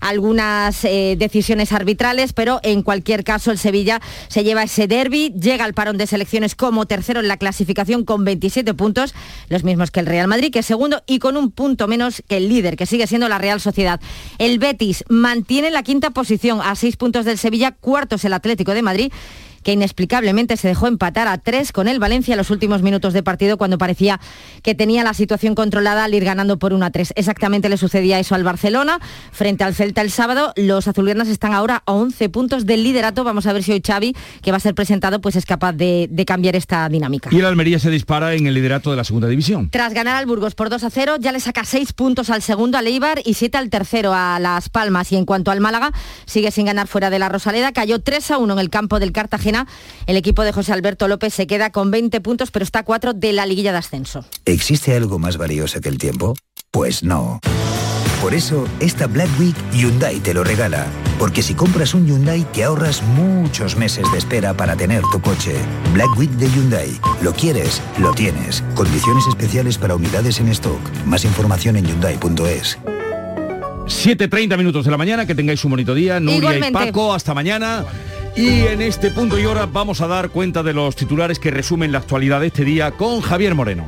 [0.04, 5.64] algunas eh, decisiones arbitrales, pero en cualquier caso el Sevilla se lleva ese derby, llega
[5.64, 9.14] al parón de selecciones como tercero en la clasificación con 27 puntos,
[9.48, 12.36] los mismos que el Real Madrid, que es segundo, y con un punto menos que
[12.36, 14.00] el líder, que sigue siendo la Real Sociedad.
[14.38, 18.80] El Betis mantiene la quinta posición a seis puntos del Sevilla, cuartos el Atlético de
[18.80, 19.12] Madrid
[19.64, 23.22] que inexplicablemente se dejó empatar a tres con el Valencia en los últimos minutos de
[23.22, 24.20] partido cuando parecía
[24.62, 27.14] que tenía la situación controlada al ir ganando por 1 a 3.
[27.16, 29.00] Exactamente le sucedía eso al Barcelona
[29.32, 30.52] frente al Celta el sábado.
[30.56, 33.24] Los azulgranas están ahora a 11 puntos del liderato.
[33.24, 36.08] Vamos a ver si hoy Xavi, que va a ser presentado, pues es capaz de,
[36.26, 37.30] cambiar esta dinámica.
[37.32, 39.70] Y el Almería se dispara en el liderato de la segunda división.
[39.70, 42.78] Tras ganar al Burgos por 2 a 0, ya le saca 6 puntos al segundo,
[42.78, 45.10] al Eibar, y 7 al tercero, a Las Palmas.
[45.12, 45.92] Y en cuanto al Málaga,
[46.26, 47.72] sigue sin ganar fuera de la Rosaleda.
[47.72, 49.66] Cayó 3 a 1 en el campo del Cartagena Cartagena,
[50.06, 53.14] el equipo de José Alberto López se queda con 20 puntos, pero está a 4
[53.14, 54.24] de la liguilla de ascenso.
[54.44, 56.34] ¿Existe algo más valioso que el tiempo?
[56.70, 57.40] Pues no.
[58.20, 60.86] Por eso, esta Black Week Hyundai te lo regala.
[61.18, 65.54] Porque si compras un Hyundai te ahorras muchos meses de espera para tener tu coche.
[65.92, 66.98] Black Week de Hyundai.
[67.22, 68.64] Lo quieres, lo tienes.
[68.74, 70.80] Condiciones especiales para unidades en stock.
[71.06, 72.78] Más información en hyundai.es.
[73.86, 76.18] 7.30 minutos de la mañana, que tengáis un bonito día.
[76.18, 76.68] Nuria Igualmente.
[76.82, 77.84] y Paco, hasta mañana.
[78.36, 81.92] Y en este punto y hora vamos a dar cuenta de los titulares que resumen
[81.92, 83.86] la actualidad de este día con Javier Moreno.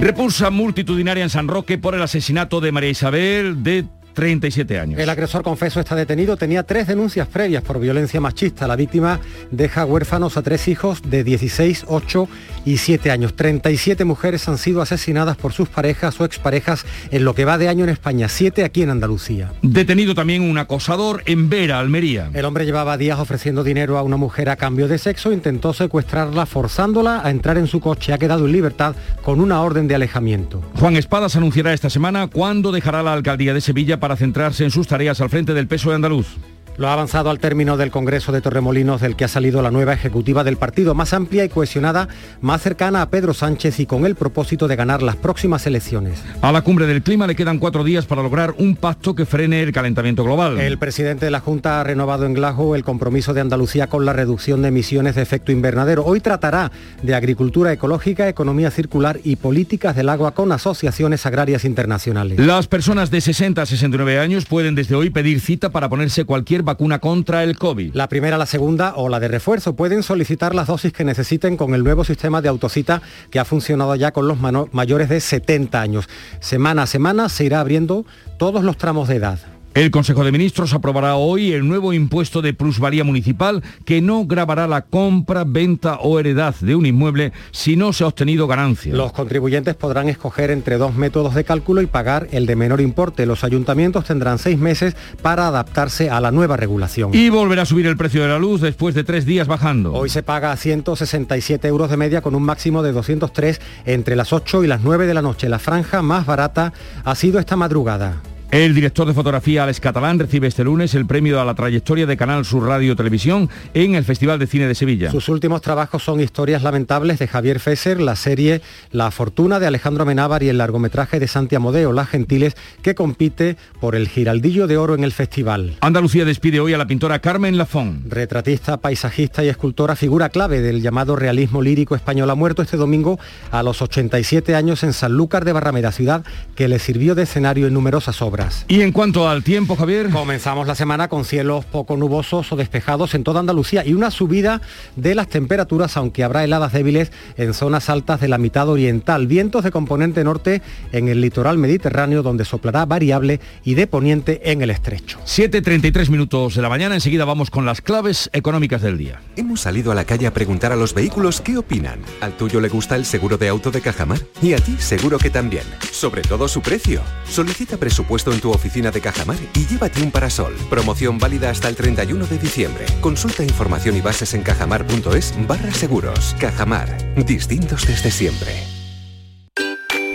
[0.00, 3.84] Repulsa multitudinaria en San Roque por el asesinato de María Isabel de
[4.18, 4.98] 37 años.
[4.98, 6.36] El agresor confeso está detenido.
[6.36, 8.66] Tenía tres denuncias previas por violencia machista.
[8.66, 9.20] La víctima
[9.52, 12.28] deja huérfanos a tres hijos de 16, 8
[12.64, 13.34] y 7 años.
[13.34, 17.68] 37 mujeres han sido asesinadas por sus parejas o exparejas en lo que va de
[17.68, 19.52] año en España, 7 aquí en Andalucía.
[19.62, 22.28] Detenido también un acosador en Vera, Almería.
[22.34, 26.44] El hombre llevaba días ofreciendo dinero a una mujer a cambio de sexo, intentó secuestrarla
[26.44, 28.12] forzándola a entrar en su coche.
[28.12, 30.60] Ha quedado en libertad con una orden de alejamiento.
[30.74, 34.86] Juan Espadas anunciará esta semana cuándo dejará la alcaldía de Sevilla para centrarse en sus
[34.86, 36.36] tareas al frente del peso de andaluz.
[36.78, 39.94] Lo ha avanzado al término del Congreso de Torremolinos del que ha salido la nueva
[39.94, 42.06] ejecutiva del partido, más amplia y cohesionada,
[42.40, 46.22] más cercana a Pedro Sánchez y con el propósito de ganar las próximas elecciones.
[46.40, 49.60] A la cumbre del clima le quedan cuatro días para lograr un pacto que frene
[49.60, 50.60] el calentamiento global.
[50.60, 54.12] El presidente de la Junta ha renovado en Glasgow el compromiso de Andalucía con la
[54.12, 56.04] reducción de emisiones de efecto invernadero.
[56.04, 56.70] Hoy tratará
[57.02, 62.38] de agricultura ecológica, economía circular y políticas del agua con asociaciones agrarias internacionales.
[62.38, 66.67] Las personas de 60 a 69 años pueden desde hoy pedir cita para ponerse cualquier
[66.68, 67.94] vacuna contra el COVID.
[67.94, 71.74] La primera, la segunda o la de refuerzo pueden solicitar las dosis que necesiten con
[71.74, 73.00] el nuevo sistema de autocita
[73.30, 74.38] que ha funcionado ya con los
[74.72, 76.08] mayores de 70 años.
[76.40, 78.04] Semana a semana se irá abriendo
[78.36, 79.57] todos los tramos de edad.
[79.78, 84.66] El Consejo de Ministros aprobará hoy el nuevo impuesto de plusvalía municipal que no grabará
[84.66, 88.92] la compra, venta o heredad de un inmueble si no se ha obtenido ganancia.
[88.92, 93.24] Los contribuyentes podrán escoger entre dos métodos de cálculo y pagar el de menor importe.
[93.24, 97.12] Los ayuntamientos tendrán seis meses para adaptarse a la nueva regulación.
[97.14, 99.92] Y volverá a subir el precio de la luz después de tres días bajando.
[99.92, 104.32] Hoy se paga a 167 euros de media con un máximo de 203 entre las
[104.32, 105.48] 8 y las 9 de la noche.
[105.48, 106.72] La franja más barata
[107.04, 108.20] ha sido esta madrugada.
[108.50, 112.16] El director de fotografía Alex Catalán recibe este lunes el premio a la trayectoria de
[112.16, 115.10] Canal Sur Radio Televisión en el Festival de Cine de Sevilla.
[115.10, 120.04] Sus últimos trabajos son Historias Lamentables de Javier Fesser, la serie La Fortuna de Alejandro
[120.04, 124.78] Amenábar y el largometraje de Santi Amodeo, Las Gentiles, que compite por el Giraldillo de
[124.78, 125.76] Oro en el festival.
[125.82, 128.04] Andalucía despide hoy a la pintora Carmen Lafón.
[128.08, 133.18] Retratista, paisajista y escultora, figura clave del llamado realismo lírico español, ha muerto este domingo
[133.50, 137.74] a los 87 años en Sanlúcar de Barrameda, ciudad que le sirvió de escenario en
[137.74, 138.37] numerosas obras.
[138.68, 140.10] Y en cuanto al tiempo, Javier.
[140.10, 144.60] Comenzamos la semana con cielos poco nubosos o despejados en toda Andalucía y una subida
[144.96, 149.26] de las temperaturas, aunque habrá heladas débiles en zonas altas de la mitad oriental.
[149.26, 154.62] Vientos de componente norte en el litoral mediterráneo, donde soplará variable y de poniente en
[154.62, 155.18] el estrecho.
[155.24, 159.20] 7.33 minutos de la mañana, enseguida vamos con las claves económicas del día.
[159.36, 162.00] Hemos salido a la calle a preguntar a los vehículos qué opinan.
[162.20, 164.20] ¿Al tuyo le gusta el seguro de auto de Cajamar?
[164.40, 165.64] Y a ti seguro que también.
[165.90, 167.02] Sobre todo su precio.
[167.28, 170.54] Solicita presupuesto en tu oficina de Cajamar y llévate un parasol.
[170.70, 172.86] Promoción válida hasta el 31 de diciembre.
[173.00, 176.34] Consulta información y bases en cajamar.es barra seguros.
[176.38, 177.14] Cajamar.
[177.24, 178.78] Distintos desde siempre.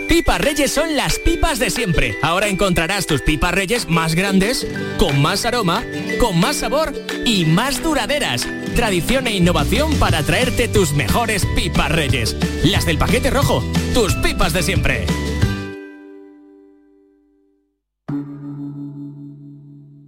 [0.08, 2.16] Pipas Reyes son las pipas de siempre.
[2.22, 5.82] Ahora encontrarás tus pipas Reyes más grandes, con más aroma,
[6.20, 6.92] con más sabor
[7.24, 8.46] y más duraderas.
[8.76, 12.36] Tradición e innovación para traerte tus mejores pipas Reyes.
[12.62, 15.04] Las del paquete rojo, tus pipas de siempre.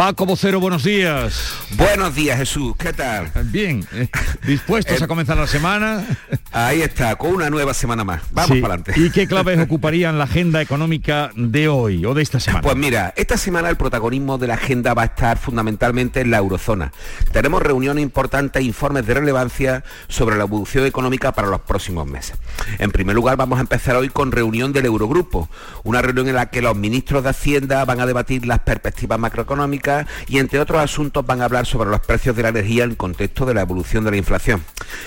[0.00, 1.52] Paco Vocero, buenos días.
[1.76, 2.74] Buenos días, Jesús.
[2.78, 3.30] ¿Qué tal?
[3.44, 4.08] Bien, eh,
[4.46, 6.06] dispuestos a comenzar la semana.
[6.52, 8.22] Ahí está, con una nueva semana más.
[8.30, 8.94] Vamos para adelante.
[8.96, 12.62] ¿Y qué claves ocuparían la agenda económica de hoy o de esta semana?
[12.62, 16.38] Pues mira, esta semana el protagonismo de la agenda va a estar fundamentalmente en la
[16.38, 16.92] eurozona.
[17.30, 22.38] Tenemos reuniones importantes e informes de relevancia sobre la evolución económica para los próximos meses.
[22.78, 25.50] En primer lugar, vamos a empezar hoy con reunión del Eurogrupo,
[25.84, 29.89] una reunión en la que los ministros de Hacienda van a debatir las perspectivas macroeconómicas
[30.28, 33.46] y entre otros asuntos van a hablar sobre los precios de la energía en contexto
[33.46, 34.64] de la evolución de la inflación,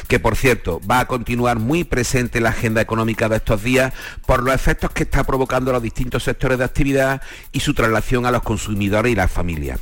[0.08, 3.94] que por cierto va a continuar muy presente en la agenda económica de estos días
[4.26, 7.22] por los efectos que está provocando los distintos sectores de actividad
[7.52, 9.80] y su traslación a los consumidores y las familias.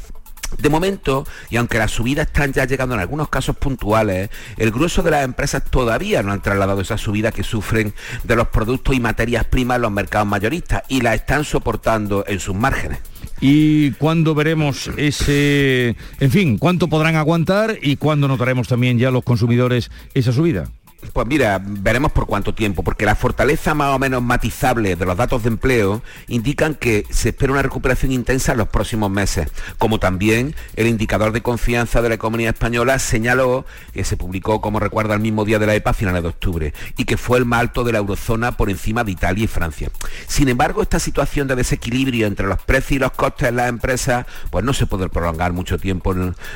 [0.58, 5.02] De momento, y aunque las subidas están ya llegando en algunos casos puntuales, el grueso
[5.02, 7.94] de las empresas todavía no han trasladado esa subida que sufren
[8.24, 12.40] de los productos y materias primas en los mercados mayoristas y la están soportando en
[12.40, 13.00] sus márgenes.
[13.42, 19.24] ¿Y cuándo veremos ese, en fin, cuánto podrán aguantar y cuándo notaremos también ya los
[19.24, 20.70] consumidores esa subida?
[21.14, 25.18] Pues mira, veremos por cuánto tiempo, porque la fortaleza más o menos matizable de los
[25.18, 29.48] datos de empleo indican que se espera una recuperación intensa en los próximos meses,
[29.80, 34.80] como también el indicador de confianza de la economía española señaló que se publicó, como
[34.80, 37.46] recuerda, el mismo día de la EPA, a finales de octubre, y que fue el
[37.46, 39.90] más alto de la eurozona por encima de Italia y Francia.
[40.28, 44.28] Sin embargo, esta situación de desequilibrio entre los precios y los costes en las empresas,
[44.52, 46.16] pues no se puede prolongar mucho tiempo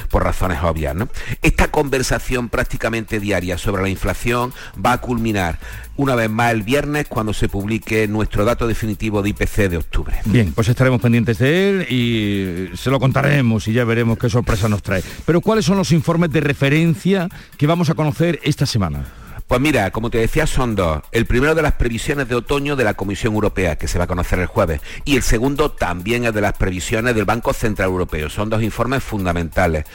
[0.09, 0.95] por razones obvias.
[1.41, 4.34] Esta conversación prácticamente diaria sobre la inflación
[4.83, 5.59] va a culminar
[5.97, 10.17] una vez más el viernes cuando se publique nuestro dato definitivo de IPC de octubre.
[10.25, 14.67] Bien, pues estaremos pendientes de él y se lo contaremos y ya veremos qué sorpresa
[14.67, 15.03] nos trae.
[15.25, 19.05] Pero ¿cuáles son los informes de referencia que vamos a conocer esta semana?
[19.47, 21.03] Pues mira, como te decía, son dos.
[21.11, 24.07] El primero de las previsiones de otoño de la Comisión Europea, que se va a
[24.07, 28.31] conocer el jueves, y el segundo también es de las previsiones del Banco Central Europeo.
[28.31, 29.85] Son dos informes fundamentales.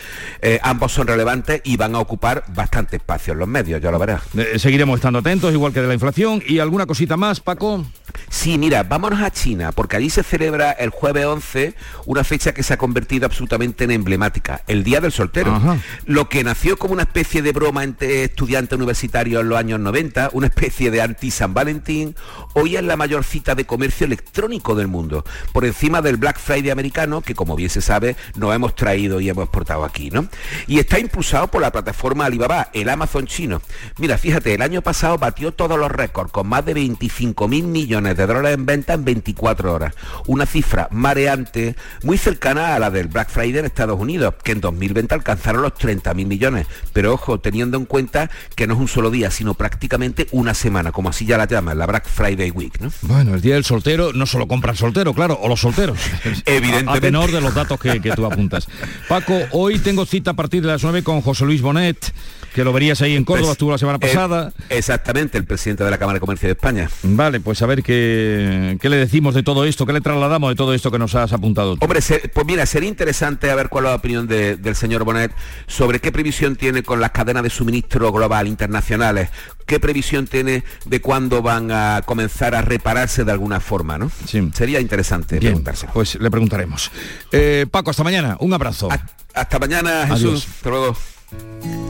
[0.40, 3.98] Eh, ambos son relevantes y van a ocupar bastante espacio en los medios, ya lo
[3.98, 4.22] verás.
[4.36, 6.40] Eh, seguiremos estando atentos, igual que de la inflación.
[6.46, 7.84] ¿Y alguna cosita más, Paco?
[8.28, 11.74] Sí, mira, vámonos a China, porque allí se celebra el jueves 11
[12.06, 15.60] una fecha que se ha convertido absolutamente en emblemática, el Día del Soltero.
[16.06, 20.30] Lo que nació como una especie de broma entre estudiantes universitarios en los años 90,
[20.32, 22.14] una especie de anti-San Valentín,
[22.54, 26.70] hoy es la mayor cita de comercio electrónico del mundo, por encima del Black Friday
[26.70, 30.28] americano, que como bien se sabe, nos hemos traído y hemos exportado aquí, ¿no?
[30.66, 33.62] Y está impulsado por la plataforma Alibaba, el Amazon chino.
[33.98, 38.16] Mira, fíjate, el año pasado batió todos los récords, con más de 25 mil millones
[38.16, 39.94] de dólares en venta en 24 horas.
[40.26, 44.60] Una cifra mareante, muy cercana a la del Black Friday en Estados Unidos, que en
[44.60, 46.66] 2020 alcanzaron los 30 mil millones.
[46.92, 50.92] Pero ojo, teniendo en cuenta que no es un solo día, sino prácticamente una semana,
[50.92, 52.80] como así ya la llaman, la Black Friday Week.
[52.80, 52.92] ¿no?
[53.02, 55.98] Bueno, el día del soltero no solo compra el soltero, claro, o los solteros.
[56.46, 56.98] Evidentemente.
[56.98, 58.68] A, tenor de los datos que, que tú apuntas.
[59.08, 62.12] Paco, hoy tengo cita a partir de las 9 con José Luis Bonet
[62.54, 64.52] que lo verías ahí en Córdoba, pues, estuvo la semana eh, pasada.
[64.68, 66.90] exactamente, el presidente de la Cámara de Comercio de España.
[67.02, 70.56] Vale, pues a ver qué, qué le decimos de todo esto, qué le trasladamos de
[70.56, 71.76] todo esto que nos has apuntado.
[71.80, 72.00] Hombre,
[72.32, 75.32] pues mira, sería interesante a ver cuál es la opinión del señor Bonet
[75.66, 79.30] sobre qué previsión tiene con las cadenas de suministro global internacionales,
[79.66, 84.10] qué previsión tiene de cuándo van a comenzar a repararse de alguna forma, ¿no?
[84.26, 84.50] Sí.
[84.52, 85.86] Sería interesante preguntarse.
[85.92, 86.90] Pues le preguntaremos.
[87.32, 88.36] Eh, Paco, hasta mañana.
[88.40, 88.88] Un abrazo.
[89.34, 90.46] hasta mañana, Jesús.
[90.46, 90.96] Hasta luego.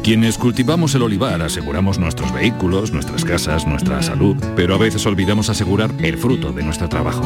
[0.02, 5.50] Quienes cultivamos el olivar aseguramos nuestros vehículos, nuestras casas, nuestra salud, pero a veces olvidamos
[5.50, 7.22] asegurar el fruto de nuestro trabajo.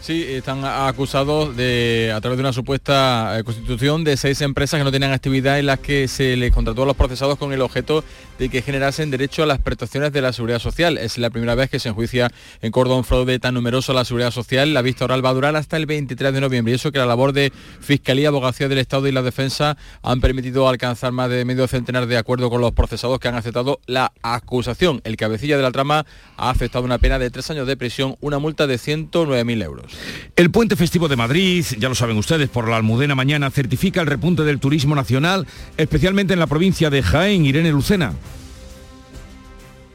[0.00, 4.84] Sí, están acusados de, a través de una supuesta eh, constitución de seis empresas que
[4.84, 8.04] no tenían actividad en las que se les contrató a los procesados con el objeto
[8.38, 10.96] de que generasen derecho a las prestaciones de la seguridad social.
[10.96, 12.30] Es la primera vez que se enjuicia
[12.62, 14.72] en Córdoba un fraude tan numeroso a la seguridad social.
[14.72, 17.06] La vista oral va a durar hasta el 23 de noviembre y eso que la
[17.06, 21.66] labor de Fiscalía, Abogacía del Estado y la Defensa han permitido alcanzar más de medio
[21.66, 25.00] centenar de acuerdos con los procesados que han aceptado la acusación.
[25.04, 28.38] El cabecilla de la trama ha aceptado una pena de tres años de prisión, una
[28.38, 29.87] multa de 109.000 euros.
[30.36, 34.06] El puente festivo de Madrid, ya lo saben ustedes, por la Almudena mañana certifica el
[34.06, 38.12] repunte del turismo nacional, especialmente en la provincia de Jaén, Irene Lucena.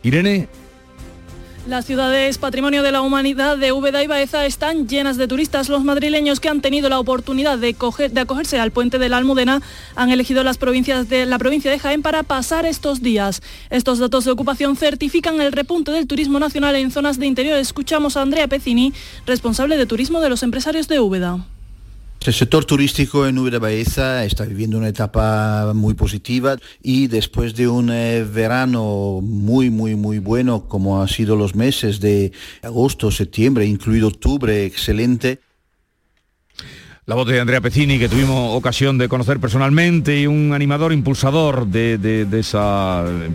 [0.04, 0.48] Irene.
[1.66, 5.70] Las ciudades patrimonio de la humanidad de Úbeda y Baeza están llenas de turistas.
[5.70, 7.70] Los madrileños que han tenido la oportunidad de,
[8.20, 9.62] acogerse al puente de la Almudena
[9.96, 13.42] han elegido las provincias de la provincia de Jaén para pasar estos días.
[13.70, 17.58] Estos datos de ocupación certifican el repunte del turismo nacional en zonas de interior.
[17.58, 18.92] Escuchamos a Andrea Pecini,
[19.26, 21.46] responsable de turismo de los empresarios de Úbeda.
[22.26, 27.68] El sector turístico en Úbeda Baeza está viviendo una etapa muy positiva y después de
[27.68, 33.66] un eh, verano muy, muy, muy bueno, como han sido los meses de agosto, septiembre,
[33.66, 35.42] incluido octubre, excelente,
[37.06, 41.68] la voz de Andrea Pecini, que tuvimos ocasión de conocer personalmente, y un animador impulsador
[41.68, 42.58] de, ese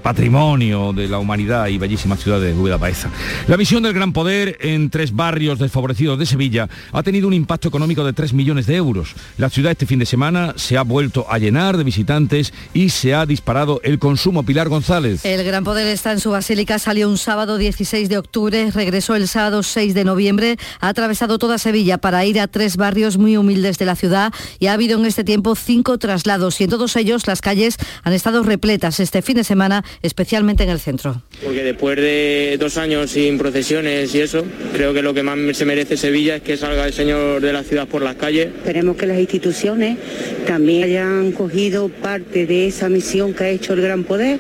[0.03, 3.11] patrimonio de la humanidad y bellísima ciudad de Úbeda Baeza.
[3.47, 7.69] La misión del Gran Poder en tres barrios desfavorecidos de Sevilla ha tenido un impacto
[7.69, 9.15] económico de 3 millones de euros.
[9.37, 13.15] La ciudad este fin de semana se ha vuelto a llenar de visitantes y se
[13.15, 14.45] ha disparado el consumo.
[14.45, 15.27] Pilar González.
[15.27, 19.29] El Gran Poder está en su basílica, salió un sábado 16 de octubre, regresó el
[19.29, 23.58] sábado 6 de noviembre, ha atravesado toda Sevilla para ir a tres barrios muy humildes
[23.63, 27.27] desde la ciudad y ha habido en este tiempo cinco traslados y en todos ellos
[27.27, 31.23] las calles han estado repletas este fin de semana, especialmente en el centro.
[31.45, 35.65] Porque después de dos años sin procesiones y eso, creo que lo que más se
[35.65, 38.47] merece Sevilla es que salga el Señor de la ciudad por las calles.
[38.47, 39.99] Esperemos que las instituciones
[40.47, 44.39] también hayan cogido parte de esa misión que ha hecho el Gran Poder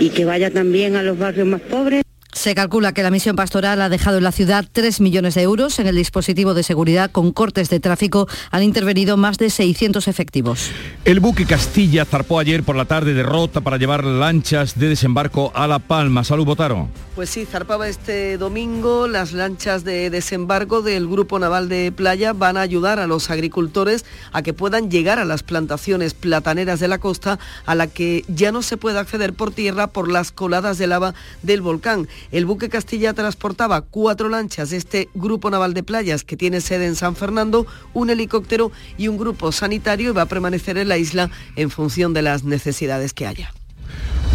[0.00, 2.01] y que vaya también a los barrios más pobres.
[2.32, 5.78] Se calcula que la misión pastoral ha dejado en la ciudad 3 millones de euros.
[5.78, 10.70] En el dispositivo de seguridad con cortes de tráfico han intervenido más de 600 efectivos.
[11.04, 15.52] El buque Castilla zarpó ayer por la tarde de Rota para llevar lanchas de desembarco
[15.54, 16.24] a La Palma.
[16.24, 16.88] Salud, Botaro.
[17.14, 19.06] Pues sí, zarpaba este domingo.
[19.06, 24.06] Las lanchas de desembarco del Grupo Naval de Playa van a ayudar a los agricultores
[24.32, 28.52] a que puedan llegar a las plantaciones plataneras de la costa a la que ya
[28.52, 31.12] no se puede acceder por tierra por las coladas de lava
[31.42, 32.08] del volcán.
[32.30, 36.86] El buque Castilla transportaba cuatro lanchas de este Grupo Naval de Playas que tiene sede
[36.86, 40.98] en San Fernando, un helicóptero y un grupo sanitario y va a permanecer en la
[40.98, 43.52] isla en función de las necesidades que haya.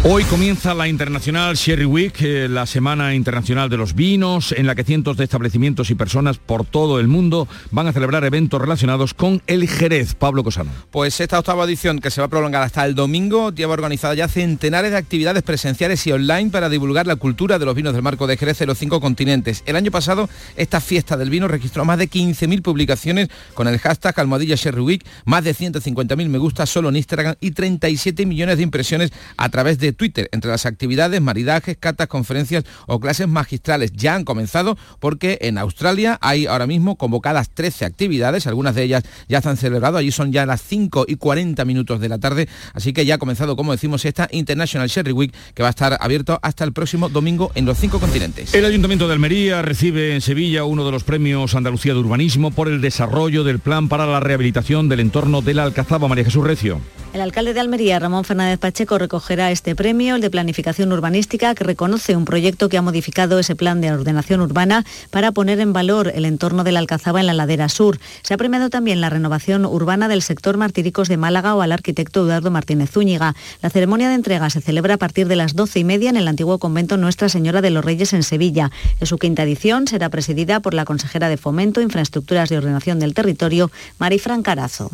[0.04, 4.76] Hoy comienza la Internacional Sherry Week, eh, la Semana Internacional de los Vinos, en la
[4.76, 9.12] que cientos de establecimientos y personas por todo el mundo van a celebrar eventos relacionados
[9.12, 10.14] con el Jerez.
[10.14, 10.70] Pablo Cosano.
[10.92, 14.28] Pues esta octava edición, que se va a prolongar hasta el domingo, lleva organizada ya
[14.28, 18.28] centenares de actividades presenciales y online para divulgar la cultura de los vinos del marco
[18.28, 19.64] de Jerez en los cinco continentes.
[19.66, 24.20] El año pasado, esta fiesta del vino registró más de 15.000 publicaciones con el hashtag
[24.20, 28.62] Almohadilla Sherry Week, más de 150.000 me gusta solo en Instagram y 37 millones de
[28.62, 30.28] impresiones a través de Twitter.
[30.32, 36.18] Entre las actividades, maridajes, catas, conferencias o clases magistrales ya han comenzado porque en Australia
[36.20, 40.32] hay ahora mismo convocadas 13 actividades, algunas de ellas ya se han celebrado, allí son
[40.32, 43.72] ya las 5 y 40 minutos de la tarde, así que ya ha comenzado, como
[43.72, 47.64] decimos, esta International Sherry Week que va a estar abierto hasta el próximo domingo en
[47.64, 48.54] los cinco continentes.
[48.54, 52.68] El Ayuntamiento de Almería recibe en Sevilla uno de los premios Andalucía de Urbanismo por
[52.68, 56.80] el desarrollo del plan para la rehabilitación del entorno de la Alcazaba, María Jesús Recio.
[57.12, 61.62] El alcalde de Almería, Ramón Fernández Pacheco, recogerá este premio, el de planificación urbanística, que
[61.62, 66.10] reconoce un proyecto que ha modificado ese plan de ordenación urbana para poner en valor
[66.12, 68.00] el entorno de la Alcazaba en la ladera sur.
[68.22, 72.24] Se ha premiado también la renovación urbana del sector Martiricos de Málaga o al arquitecto
[72.24, 73.36] Eduardo Martínez Zúñiga.
[73.62, 76.26] La ceremonia de entrega se celebra a partir de las doce y media en el
[76.26, 78.72] antiguo convento Nuestra Señora de los Reyes en Sevilla.
[78.98, 83.14] En su quinta edición será presidida por la consejera de Fomento, Infraestructuras de Ordenación del
[83.14, 83.70] Territorio,
[84.00, 84.90] Marifran Carazo.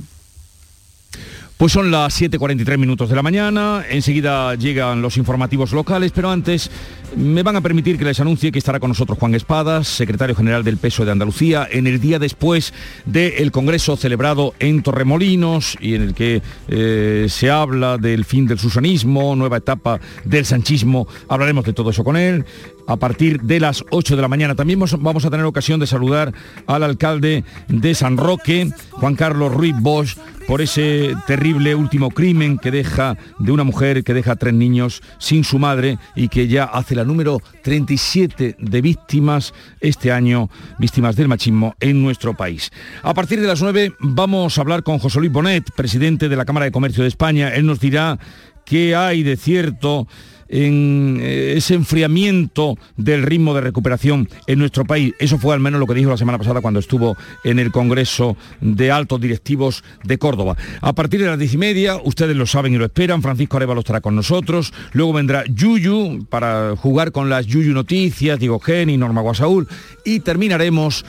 [1.56, 6.68] Pues son las 7.43 minutos de la mañana, enseguida llegan los informativos locales, pero antes
[7.16, 10.64] me van a permitir que les anuncie que estará con nosotros Juan Espadas, secretario general
[10.64, 12.74] del PESO de Andalucía, en el día después
[13.06, 18.58] del Congreso celebrado en Torremolinos y en el que eh, se habla del fin del
[18.58, 21.06] susanismo, nueva etapa del sanchismo.
[21.28, 22.44] Hablaremos de todo eso con él
[22.86, 24.54] a partir de las 8 de la mañana.
[24.54, 26.32] También vamos a tener ocasión de saludar
[26.66, 30.16] al alcalde de San Roque, Juan Carlos Ruiz Bosch,
[30.46, 35.02] por ese terrible último crimen que deja de una mujer que deja a tres niños
[35.18, 41.16] sin su madre y que ya hace la número 37 de víctimas este año, víctimas
[41.16, 42.70] del machismo en nuestro país.
[43.02, 46.44] A partir de las 9 vamos a hablar con José Luis Bonet, presidente de la
[46.44, 47.48] Cámara de Comercio de España.
[47.54, 48.18] Él nos dirá
[48.64, 50.06] qué hay de cierto
[50.48, 55.14] en eh, ese enfriamiento del ritmo de recuperación en nuestro país.
[55.18, 58.36] Eso fue al menos lo que dijo la semana pasada cuando estuvo en el Congreso
[58.60, 60.56] de Altos Directivos de Córdoba.
[60.80, 63.80] A partir de las diez y media, ustedes lo saben y lo esperan, Francisco Arevalo
[63.80, 69.20] estará con nosotros, luego vendrá Yuyu para jugar con las Yuyu Noticias, Diego Geni, Norma
[69.20, 69.68] Guasaúl
[70.04, 71.04] y terminaremos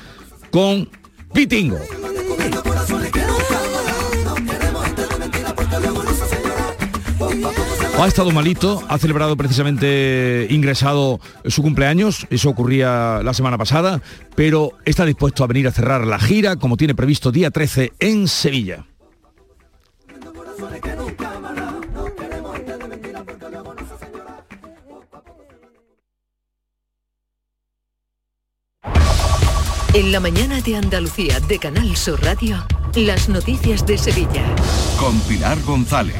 [0.51, 0.89] con
[1.33, 1.77] Pitingo.
[7.97, 14.01] Ha estado malito, ha celebrado precisamente ingresado su cumpleaños, eso ocurría la semana pasada,
[14.35, 18.27] pero está dispuesto a venir a cerrar la gira, como tiene previsto día 13 en
[18.27, 18.85] Sevilla.
[29.93, 32.65] En la mañana de Andalucía de Canal Sur Radio.
[32.95, 34.45] Las noticias de Sevilla.
[34.97, 36.15] Con Pilar González.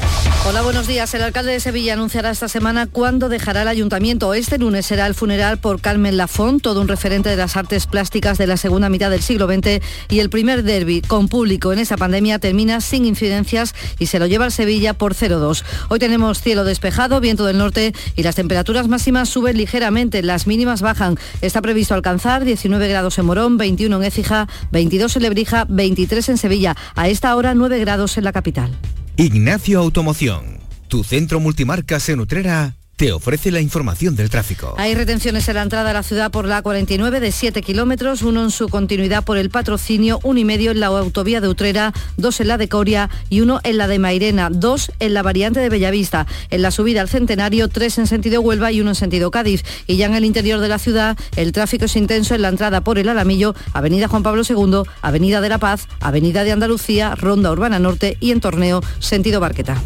[0.46, 1.12] Hola, buenos días.
[1.14, 4.34] El alcalde de Sevilla anunciará esta semana cuándo dejará el ayuntamiento.
[4.34, 8.36] Este lunes será el funeral por Carmen Lafont, todo un referente de las artes plásticas
[8.36, 11.96] de la segunda mitad del siglo XX y el primer derby con público en esa
[11.96, 15.64] pandemia termina sin incidencias y se lo lleva al Sevilla por 0-2.
[15.88, 20.82] Hoy tenemos cielo despejado, viento del norte y las temperaturas máximas suben ligeramente, las mínimas
[20.82, 21.18] bajan.
[21.40, 26.36] Está previsto alcanzar 19 grados en Morón, 21 en Écija, 22 en Lebrija, 23 en
[26.36, 28.74] Sevilla a esta hora 9 grados en la capital.
[29.16, 30.58] Ignacio Automoción,
[30.88, 34.74] tu centro multimarcas en Utrera te ofrece la información del tráfico.
[34.78, 38.42] Hay retenciones en la entrada a la ciudad por la 49 de 7 kilómetros, uno
[38.42, 42.40] en su continuidad por el patrocinio, uno y medio en la autovía de Utrera, dos
[42.40, 45.68] en la de Coria y uno en la de Mairena, dos en la variante de
[45.68, 49.62] Bellavista, en la subida al Centenario, tres en sentido Huelva y uno en sentido Cádiz.
[49.86, 52.80] Y ya en el interior de la ciudad, el tráfico es intenso en la entrada
[52.80, 57.52] por el Alamillo, Avenida Juan Pablo II, Avenida de la Paz, Avenida de Andalucía, Ronda
[57.52, 59.82] Urbana Norte y en Torneo, sentido Barqueta.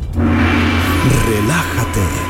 [1.27, 2.30] Relájate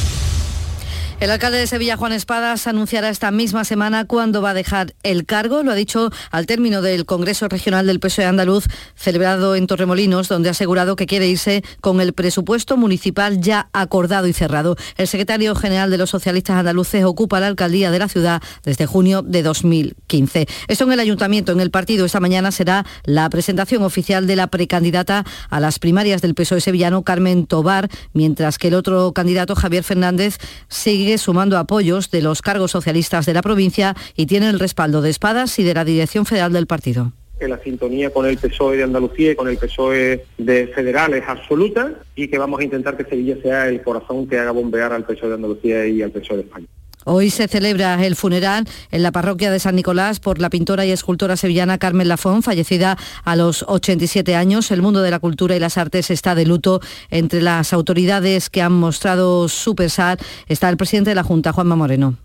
[1.21, 5.27] El alcalde de Sevilla, Juan Espadas, anunciará esta misma semana cuándo va a dejar el
[5.27, 5.61] cargo.
[5.61, 8.65] Lo ha dicho al término del Congreso Regional del PSOE Andaluz,
[8.95, 14.25] celebrado en Torremolinos, donde ha asegurado que quiere irse con el presupuesto municipal ya acordado
[14.25, 14.77] y cerrado.
[14.97, 19.21] El secretario general de los socialistas andaluces ocupa la alcaldía de la ciudad desde junio
[19.21, 20.47] de 2015.
[20.69, 24.47] Esto en el ayuntamiento, en el partido, esta mañana será la presentación oficial de la
[24.47, 29.83] precandidata a las primarias del PSOE sevillano, Carmen Tobar, mientras que el otro candidato, Javier
[29.83, 35.01] Fernández, sigue sumando apoyos de los cargos socialistas de la provincia y tiene el respaldo
[35.01, 38.77] de Espadas y de la Dirección Federal del partido que la sintonía con el PSOE
[38.77, 42.95] de Andalucía y con el PSOE de Federal es absoluta y que vamos a intentar
[42.95, 46.37] que Sevilla sea el corazón que haga bombear al PSOE de Andalucía y al PSOE
[46.37, 46.67] de España.
[47.03, 50.91] Hoy se celebra el funeral en la parroquia de San Nicolás por la pintora y
[50.91, 54.69] escultora sevillana Carmen Lafón, fallecida a los 87 años.
[54.69, 56.79] El mundo de la cultura y las artes está de luto.
[57.09, 61.75] Entre las autoridades que han mostrado su pesar está el presidente de la Junta, Juanma
[61.75, 62.17] Moreno.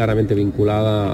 [0.00, 1.12] Claramente vinculada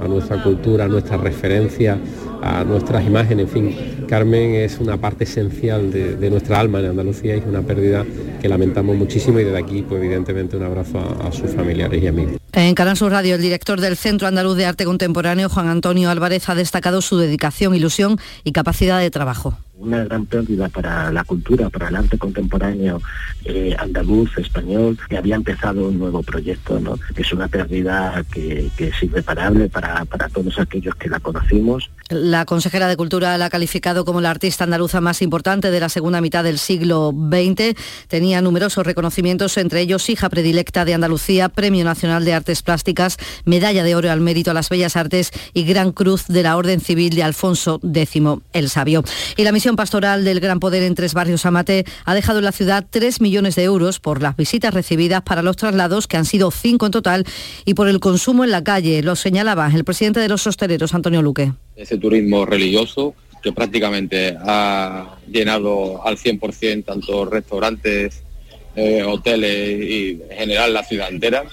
[0.00, 1.98] a, nuestra cultura, a nuestra referencia,
[2.40, 4.06] a nuestras imágenes, en fin.
[4.06, 8.06] Carmen es una parte esencial de, nuestra alma en Andalucía y es una pérdida
[8.40, 12.34] que lamentamos muchísimo y desde aquí, pues evidentemente, un abrazo a, sus familiares y amigos.
[12.52, 16.48] En Canal Sur Radio, el director del Centro Andaluz de Arte Contemporáneo, Juan Antonio Álvarez,
[16.48, 21.70] ha destacado su dedicación, ilusión y capacidad de trabajo una gran pérdida para la cultura,
[21.70, 23.00] para el arte contemporáneo
[23.44, 26.96] eh, andaluz, español, que había empezado un nuevo proyecto, ¿no?
[27.16, 31.90] Es una pérdida que, es irreparable para, para todos aquellos que la conocimos.
[32.08, 35.88] La consejera de Cultura la ha calificado como la artista andaluza más importante de la
[35.88, 37.74] segunda mitad del siglo XX.
[38.08, 43.84] Tenía numerosos reconocimientos, entre ellos hija predilecta de Andalucía, Premio Nacional de Artes Plásticas, Medalla
[43.84, 47.14] de Oro al Mérito a las Bellas Artes y Gran Cruz de la Orden Civil
[47.14, 49.04] de Alfonso X el Sabio.
[49.36, 52.52] Y la misión pastoral del Gran Poder en Tres Barrios Amate ha dejado en la
[52.52, 56.50] ciudad 3 millones de euros por las visitas recibidas para los traslados, que han sido
[56.50, 57.26] 5 en total,
[57.64, 59.02] y por el consumo en la calle.
[59.02, 61.52] Lo señalaba el presidente de los hosteleros, Antonio Luque.
[61.78, 68.22] Ese turismo religioso que prácticamente ha llenado al 100% tanto restaurantes
[68.74, 71.44] eh, hoteles y en general la ciudad entera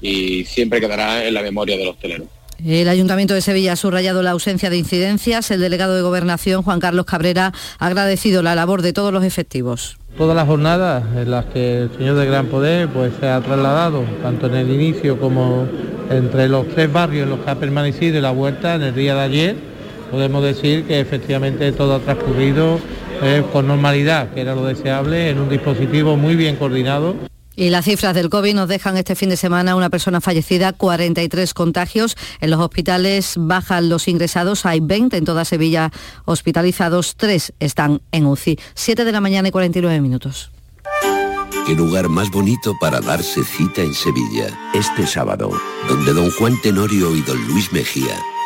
[0.00, 2.26] y siempre quedará en la memoria del hostelero.
[2.64, 5.50] El Ayuntamiento de Sevilla ha subrayado la ausencia de incidencias.
[5.50, 9.98] El delegado de Gobernación, Juan Carlos Cabrera, ha agradecido la labor de todos los efectivos.
[10.16, 14.04] Todas las jornadas en las que el señor de Gran Poder pues, se ha trasladado,
[14.22, 15.68] tanto en el inicio como
[16.08, 19.14] entre los tres barrios en los que ha permanecido y la vuelta en el día
[19.14, 19.73] de ayer,
[20.14, 22.78] podemos decir que efectivamente todo ha transcurrido
[23.20, 27.16] eh, con normalidad, que era lo deseable, en un dispositivo muy bien coordinado.
[27.56, 31.52] Y las cifras del COVID nos dejan este fin de semana una persona fallecida, 43
[31.52, 32.16] contagios.
[32.40, 35.90] En los hospitales bajan los ingresados, hay 20 en toda Sevilla
[36.26, 38.58] hospitalizados, 3 están en UCI.
[38.74, 40.52] 7 de la mañana y 49 minutos.
[41.66, 44.46] Qué lugar más bonito para darse cita en Sevilla.
[44.74, 45.50] Este sábado,
[45.88, 48.14] donde don Juan Tenorio y don Luis Mejía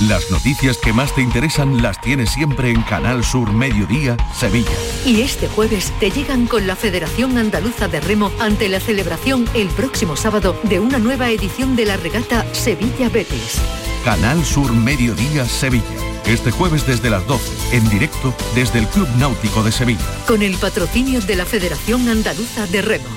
[0.00, 4.70] Las noticias que más te interesan las tienes siempre en Canal Sur Mediodía, Sevilla.
[5.06, 9.68] Y este jueves te llegan con la Federación Andaluza de Remo ante la celebración el
[9.68, 13.58] próximo sábado de una nueva edición de la regata Sevilla Betis.
[14.04, 15.84] Canal Sur Mediodía, Sevilla.
[16.26, 20.04] Este jueves desde las 12, en directo desde el Club Náutico de Sevilla.
[20.26, 23.08] Con el patrocinio de la Federación Andaluza de Remo.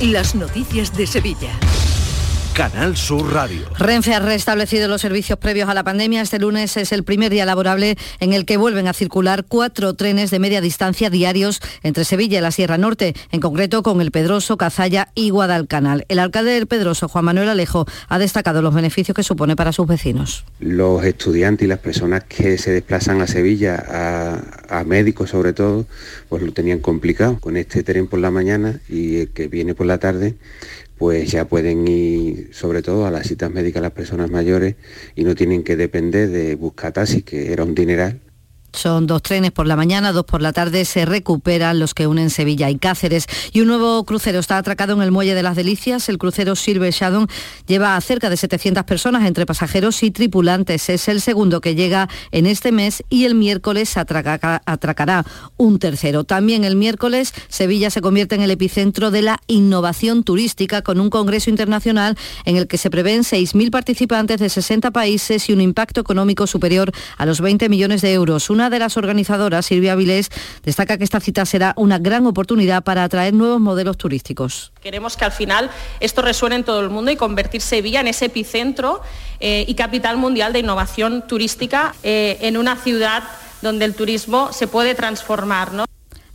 [0.00, 1.52] Las noticias de Sevilla.
[2.54, 3.62] Canal Sur Radio.
[3.78, 6.20] Renfe ha restablecido los servicios previos a la pandemia.
[6.20, 10.30] Este lunes es el primer día laborable en el que vuelven a circular cuatro trenes
[10.30, 14.56] de media distancia diarios entre Sevilla y la Sierra Norte, en concreto con el Pedroso,
[14.56, 16.04] Cazalla y Guadalcanal.
[16.08, 19.86] El alcalde del Pedroso, Juan Manuel Alejo, ha destacado los beneficios que supone para sus
[19.86, 20.44] vecinos.
[20.58, 25.86] Los estudiantes y las personas que se desplazan a Sevilla, a, a médicos sobre todo,
[26.28, 29.86] pues lo tenían complicado con este tren por la mañana y el que viene por
[29.86, 30.36] la tarde
[31.00, 34.76] pues ya pueden ir sobre todo a las citas médicas las personas mayores
[35.16, 38.20] y no tienen que depender de buscar taxi, que era un dineral,
[38.72, 40.84] son dos trenes por la mañana, dos por la tarde.
[40.84, 43.26] Se recuperan los que unen Sevilla y Cáceres.
[43.52, 46.08] Y un nuevo crucero está atracado en el Muelle de las Delicias.
[46.08, 47.26] El crucero Silver Shadow
[47.66, 50.88] lleva a cerca de 700 personas entre pasajeros y tripulantes.
[50.88, 55.24] Es el segundo que llega en este mes y el miércoles atracará
[55.56, 56.24] un tercero.
[56.24, 61.10] También el miércoles Sevilla se convierte en el epicentro de la innovación turística con un
[61.10, 66.00] congreso internacional en el que se prevén 6.000 participantes de 60 países y un impacto
[66.00, 68.50] económico superior a los 20 millones de euros.
[68.68, 70.30] De las organizadoras, Silvia Vilés,
[70.62, 74.72] destaca que esta cita será una gran oportunidad para atraer nuevos modelos turísticos.
[74.82, 78.26] Queremos que al final esto resuene en todo el mundo y convertir Sevilla en ese
[78.26, 79.00] epicentro
[79.38, 83.22] eh, y capital mundial de innovación turística eh, en una ciudad
[83.62, 85.72] donde el turismo se puede transformar.
[85.72, 85.84] ¿no?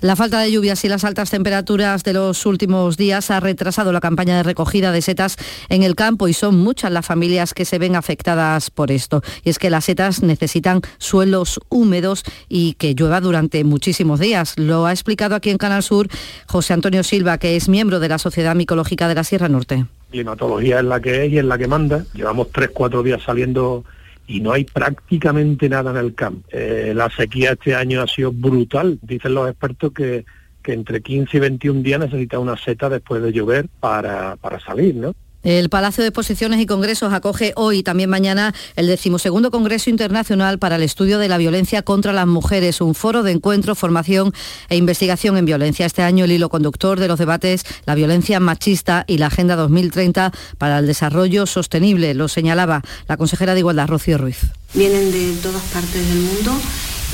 [0.06, 4.00] La falta de lluvias y las altas temperaturas de los últimos días ha retrasado la
[4.00, 5.36] campaña de recogida de setas
[5.68, 9.24] en el campo y son muchas las familias que se ven afectadas por esto.
[9.44, 14.54] Y es que las setas necesitan suelos húmedos y que llueva durante muchísimos días.
[14.60, 16.08] Lo ha explicado aquí en Canal Sur
[16.46, 19.88] José Antonio Silva, que es miembro de la Sociedad Micológica de la Sierra Norte.
[20.12, 22.06] Climatología es la que es y es la que manda.
[22.14, 23.84] Llevamos tres, cuatro días saliendo
[24.28, 26.48] y no hay prácticamente nada en el campo.
[26.52, 29.00] Eh, la sequía este año ha sido brutal.
[29.02, 30.26] Dicen los expertos que,
[30.64, 34.96] que entre 15 y 21 días necesita una seta después de llover para, para salir,
[34.96, 35.16] ¿no?
[35.46, 40.58] El Palacio de Exposiciones y Congresos acoge hoy y también mañana el decimosegundo Congreso Internacional
[40.58, 44.34] para el Estudio de la Violencia contra las Mujeres, un foro de encuentro, formación
[44.70, 45.86] e investigación en violencia.
[45.86, 50.32] Este año el hilo conductor de los debates, la violencia machista y la Agenda 2030
[50.58, 54.48] para el Desarrollo Sostenible, lo señalaba la consejera de Igualdad, Rocío Ruiz.
[54.74, 56.60] Vienen de todas partes del mundo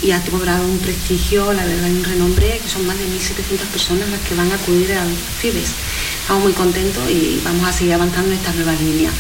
[0.02, 3.68] y ha cobrado un prestigio, la verdad, y un renombre, que son más de 1.700
[3.72, 5.74] personas las que van a acudir al CIBES.
[6.22, 9.12] Estamos muy contentos y vamos a seguir avanzando en esta nueva línea.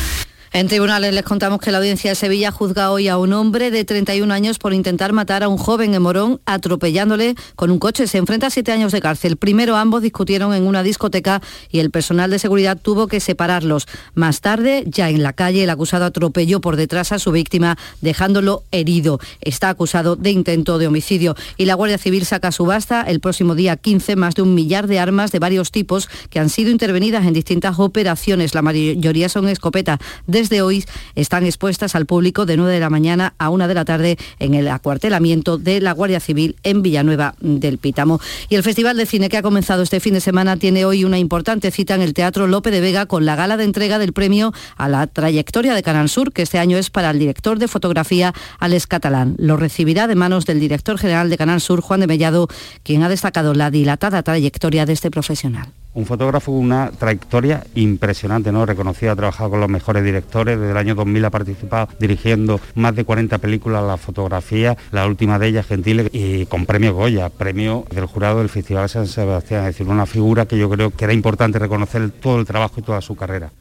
[0.54, 3.86] En tribunales les contamos que la audiencia de Sevilla juzga hoy a un hombre de
[3.86, 8.06] 31 años por intentar matar a un joven en Morón atropellándole con un coche.
[8.06, 9.38] Se enfrenta a siete años de cárcel.
[9.38, 13.88] Primero ambos discutieron en una discoteca y el personal de seguridad tuvo que separarlos.
[14.14, 18.66] Más tarde, ya en la calle, el acusado atropelló por detrás a su víctima dejándolo
[18.72, 19.22] herido.
[19.39, 23.78] Está acusado de intento de homicidio y la Guardia Civil saca subasta el próximo día
[23.78, 27.32] 15 más de un millar de armas de varios tipos que han sido intervenidas en
[27.32, 28.54] distintas operaciones.
[28.54, 29.97] La mayoría son escopeta
[30.28, 30.84] de desde hoy
[31.14, 34.56] están expuestas al público de 9 de la mañana a 1 de la tarde en
[34.56, 38.20] el acuartelamiento de la Guardia Civil en Villanueva del Pítamo.
[38.50, 41.20] Y el Festival de Cine que ha comenzado este fin de semana tiene hoy una
[41.20, 44.52] importante cita en el Teatro Lope de Vega con la gala de entrega del premio
[44.78, 48.34] a la trayectoria de Canal Sur, que este año es para el director de fotografía
[48.58, 49.36] Alex Catalán.
[49.38, 52.48] Lo recibirá de manos del director general de Canal Sur, Juan de Mellado,
[52.82, 58.66] quien ha destacado la dilatada trayectoria de este profesional un fotógrafo una trayectoria impresionante, ¿no?
[58.66, 62.96] Reconocido, ha trabajado con los mejores directores, desde el año 2000 ha participado dirigiendo más
[62.96, 67.86] de 40 películas la fotografía, la última de ellas, Gentile, y con premio Goya, premio
[67.94, 71.14] del jurado del Festival San Sebastián, es decir, una figura que yo creo que era
[71.14, 73.52] importante reconocer todo el trabajo y toda su carrera.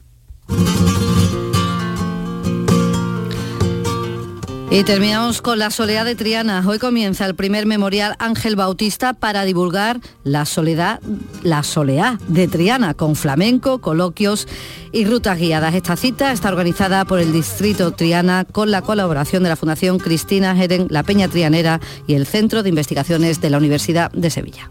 [4.73, 6.63] Y terminamos con la soledad de Triana.
[6.65, 11.01] Hoy comienza el primer memorial Ángel Bautista para divulgar la soledad,
[11.43, 14.47] la soleá de Triana, con flamenco, coloquios
[14.93, 15.75] y rutas guiadas.
[15.75, 20.57] Esta cita está organizada por el Distrito Triana con la colaboración de la Fundación Cristina
[20.57, 24.71] Heren, la Peña Trianera y el Centro de Investigaciones de la Universidad de Sevilla.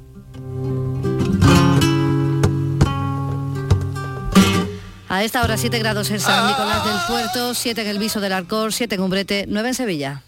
[5.10, 8.32] A esta hora 7 grados en San Nicolás del Puerto, 7 en el Viso del
[8.32, 10.24] Arcor, 7 en Umbrete, 9 en Sevilla.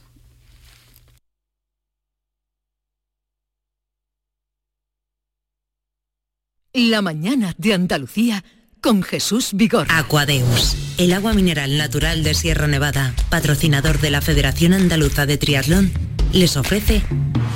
[6.74, 8.44] La mañana de Andalucía
[8.82, 9.86] con Jesús Vigor.
[9.92, 15.92] Aquadeus, el agua mineral natural de Sierra Nevada, patrocinador de la Federación Andaluza de Triatlón,
[16.34, 17.04] les ofrece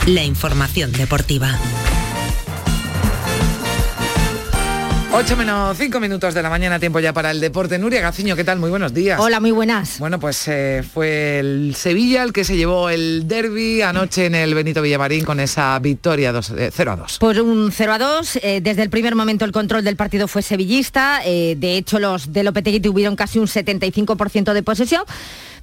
[0.05, 1.57] la información deportiva.
[5.18, 7.80] 8 menos 5 minutos de la mañana, tiempo ya para el deporte.
[7.80, 8.59] Nuria Gaciño, ¿qué tal?
[8.59, 9.18] Muy buenos días.
[9.18, 9.97] Hola, muy buenas.
[9.97, 14.53] Bueno, pues eh, fue el Sevilla el que se llevó el derby anoche en el
[14.53, 17.20] Benito Villamarín con esa victoria 2, 0 eh, a 2.
[17.20, 20.41] Por un 0 a 2, eh, desde el primer momento el control del partido fue
[20.41, 25.03] sevillista, de hecho los de Lopetegui tuvieron casi un 75% de posesión,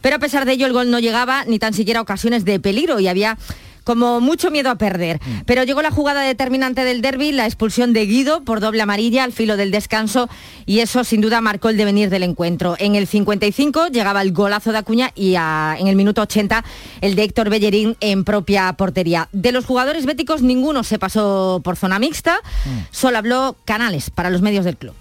[0.00, 3.00] pero a pesar de ello el gol no llegaba ni tan siquiera ocasiones de peligro
[3.00, 3.36] y había
[3.82, 5.20] como mucho miedo a perder.
[5.24, 5.40] Mm.
[5.46, 9.32] Pero llegó la jugada determinante del derby, la expulsión de Guido por doble amarilla al
[9.32, 10.28] filo del descanso
[10.66, 12.76] y eso sin duda marcó el devenir del encuentro.
[12.78, 16.64] En el 55 llegaba el golazo de Acuña y en el minuto 80
[17.00, 19.28] el de Héctor Bellerín en propia portería.
[19.32, 22.78] De los jugadores béticos ninguno se pasó por zona mixta, mm.
[22.90, 24.94] solo habló Canales para los medios del club.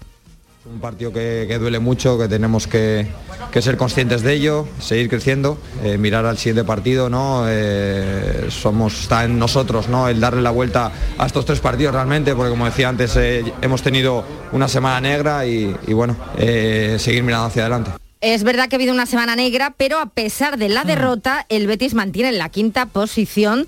[0.64, 3.08] Un partido que, duele mucho, que tenemos que,
[3.60, 7.46] ser conscientes de ello, seguir creciendo, eh, mirar al siguiente partido, ¿no?
[7.48, 10.06] Eh, somos, está en nosotros ¿no?
[10.08, 13.82] el darle la vuelta a estos tres partidos realmente, porque como decía antes, eh, hemos
[13.82, 17.90] tenido una semana negra y, y bueno, seguir mirando hacia adelante.
[18.20, 20.86] Es verdad que ha habido una semana negra, pero a pesar de la mm.
[20.86, 23.66] derrota, el Betis mantiene la quinta posición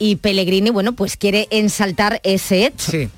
[0.00, 2.90] y Pellegrini, bueno, pues quiere ensaltar ese hecho.
[2.90, 3.08] Sí.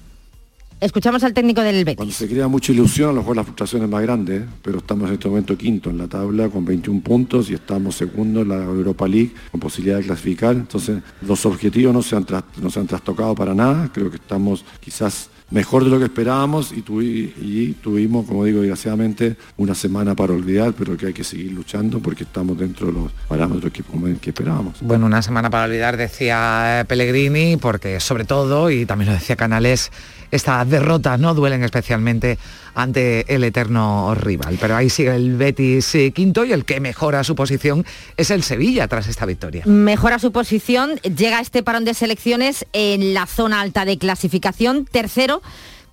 [0.81, 1.97] Escuchamos al técnico del Betis.
[1.97, 4.45] Cuando se crea mucha ilusión, a lo mejor la frustración es más grande, ¿eh?
[4.62, 8.43] pero estamos en este momento quinto en la tabla con 21 puntos y estamos segundo
[8.43, 10.55] en la Europa League con posibilidad de clasificar.
[10.55, 12.27] Entonces, los objetivos no se han,
[12.61, 13.91] no se han trastocado para nada.
[13.93, 19.37] Creo que estamos quizás mejor de lo que esperábamos y, y, tuvimos, como digo, desgraciadamente,
[19.57, 23.12] una semana para olvidar, pero que hay que seguir luchando porque estamos dentro de los
[23.29, 23.85] parámetros que,
[24.20, 24.81] que esperábamos.
[24.81, 29.37] Bueno, una semana para olvidar, decía eh, Pellegrini, porque sobre todo, y también lo decía
[29.37, 29.93] Canales,
[30.35, 32.39] esta derrota no duelen especialmente
[32.74, 34.59] ante el eterno rival.
[34.61, 38.43] Pero ahí sigue el Betis eh, quinto y el que mejora su posición es el
[38.43, 39.64] Sevilla tras esta victoria.
[39.66, 45.41] Mejora su posición, llega este parón de selecciones en la zona alta de clasificación, tercero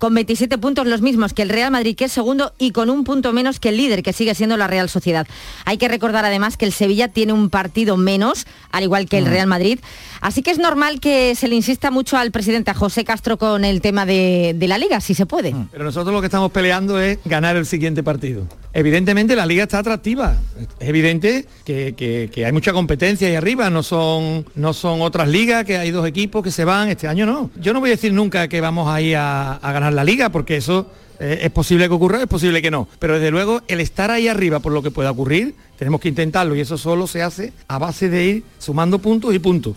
[0.02, 3.04] con 27 puntos los mismos que el Real Madrid, que es segundo, y con un
[3.04, 5.28] punto menos que el líder, que sigue siendo la Real Sociedad.
[5.64, 9.26] Hay que recordar además que el Sevilla tiene un partido menos, al igual que el.
[9.26, 9.78] Real Madrid.
[10.20, 13.64] Así que es normal que se le insista mucho al presidente, a José Castro, con
[13.64, 15.54] el tema de, la liga, si se puede.
[15.70, 18.44] Pero nosotros lo que estamos peleando es ganar el siguiente partido.
[18.72, 20.36] Evidentemente la liga está atractiva.
[20.80, 25.76] Es evidente que, hay mucha competencia ahí arriba, no son, no son otras ligas, que
[25.76, 27.50] hay dos equipos que se van, este año no.
[27.60, 30.56] Yo no voy a decir nunca que vamos ahí a, a ganar la liga, porque
[30.56, 30.90] eso
[31.20, 32.88] eh, es posible que ocurra, es posible que no.
[32.98, 36.54] Pero desde luego el estar ahí arriba por lo que pueda ocurrir, tenemos que intentarlo
[36.56, 39.76] y eso solo se hace a base de ir sumando puntos y puntos.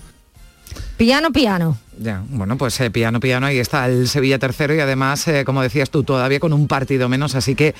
[0.97, 1.77] Piano, piano.
[1.99, 5.61] Ya, bueno, pues eh, piano, piano, ahí está el Sevilla tercero y además, eh, como
[5.61, 7.75] decías tú, todavía con un partido menos, así que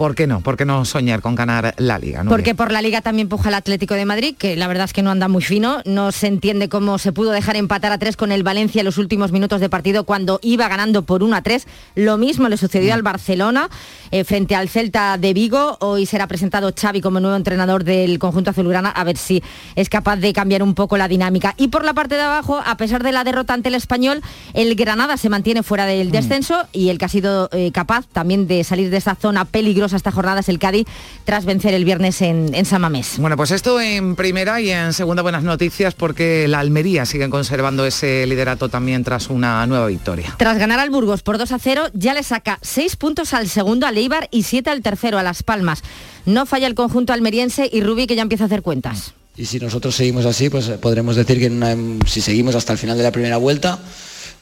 [0.00, 0.40] ¿Por qué no?
[0.40, 2.24] ¿Por qué no soñar con ganar la liga?
[2.26, 5.02] Porque por la liga también puja el Atlético de Madrid, que la verdad es que
[5.02, 5.82] no anda muy fino.
[5.84, 8.96] No se entiende cómo se pudo dejar empatar a tres con el Valencia en los
[8.96, 11.66] últimos minutos de partido cuando iba ganando por 1 a 3.
[11.96, 13.68] Lo mismo le sucedió al Barcelona
[14.10, 15.76] eh, frente al Celta de Vigo.
[15.80, 19.42] Hoy será presentado Xavi como nuevo entrenador del conjunto azulgrana a ver si
[19.76, 21.52] es capaz de cambiar un poco la dinámica.
[21.58, 24.22] Y por la parte de abajo, a pesar de la derrota ante el español,
[24.54, 28.46] el Granada se mantiene fuera del descenso y el que ha sido eh, capaz también
[28.46, 30.86] de salir de esa zona peligrosa puntos a esta jornada es el Cádiz
[31.24, 33.14] tras vencer el viernes en, en San Mamés.
[33.18, 37.84] Bueno, pues esto en primera y en segunda buenas noticias porque la Almería sigue conservando
[37.84, 40.34] ese liderato también tras una nueva victoria.
[40.38, 43.86] Tras ganar al Burgos por 2 a 0, ya le saca 6 puntos al segundo,
[43.86, 45.82] al Eibar, y 7 al tercero, a Las Palmas.
[46.26, 49.12] No falla el conjunto almeriense y Rubi que ya empieza a hacer cuentas.
[49.36, 51.76] Y si nosotros seguimos así, pues podremos decir que una-
[52.06, 53.78] si seguimos hasta el final de la primera vuelta,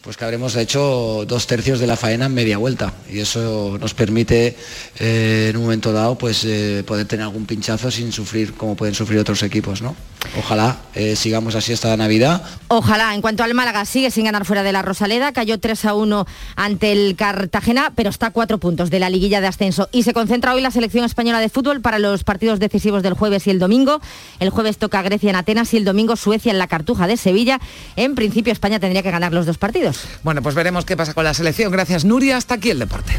[0.03, 2.93] pues que habremos hecho dos tercios de la faena en media vuelta.
[3.11, 4.57] Y eso nos permite
[4.99, 8.95] eh, en un momento dado pues eh, poder tener algún pinchazo sin sufrir como pueden
[8.95, 9.83] sufrir otros equipos.
[9.83, 9.97] ¿no?
[10.37, 12.43] Ojalá eh, sigamos así esta Navidad.
[12.69, 13.15] Ojalá.
[13.15, 15.33] En cuanto al Málaga, sigue sin ganar fuera de la Rosaleda.
[15.33, 19.41] Cayó 3 a 1 ante el Cartagena, pero está a cuatro puntos de la liguilla
[19.41, 19.89] de ascenso.
[19.93, 23.47] Y se concentra hoy la selección española de fútbol para los partidos decisivos del jueves
[23.47, 24.01] y el domingo.
[24.41, 27.61] El jueves toca Grecia en Atenas y el domingo Suecia en la Cartuja de Sevilla.
[27.97, 30.01] En principio España tendría que ganar los dos partidos.
[30.23, 31.73] Bueno, pues veremos qué pasa con la selección.
[31.73, 32.37] Gracias, Nuria.
[32.37, 33.19] Hasta aquí el deporte.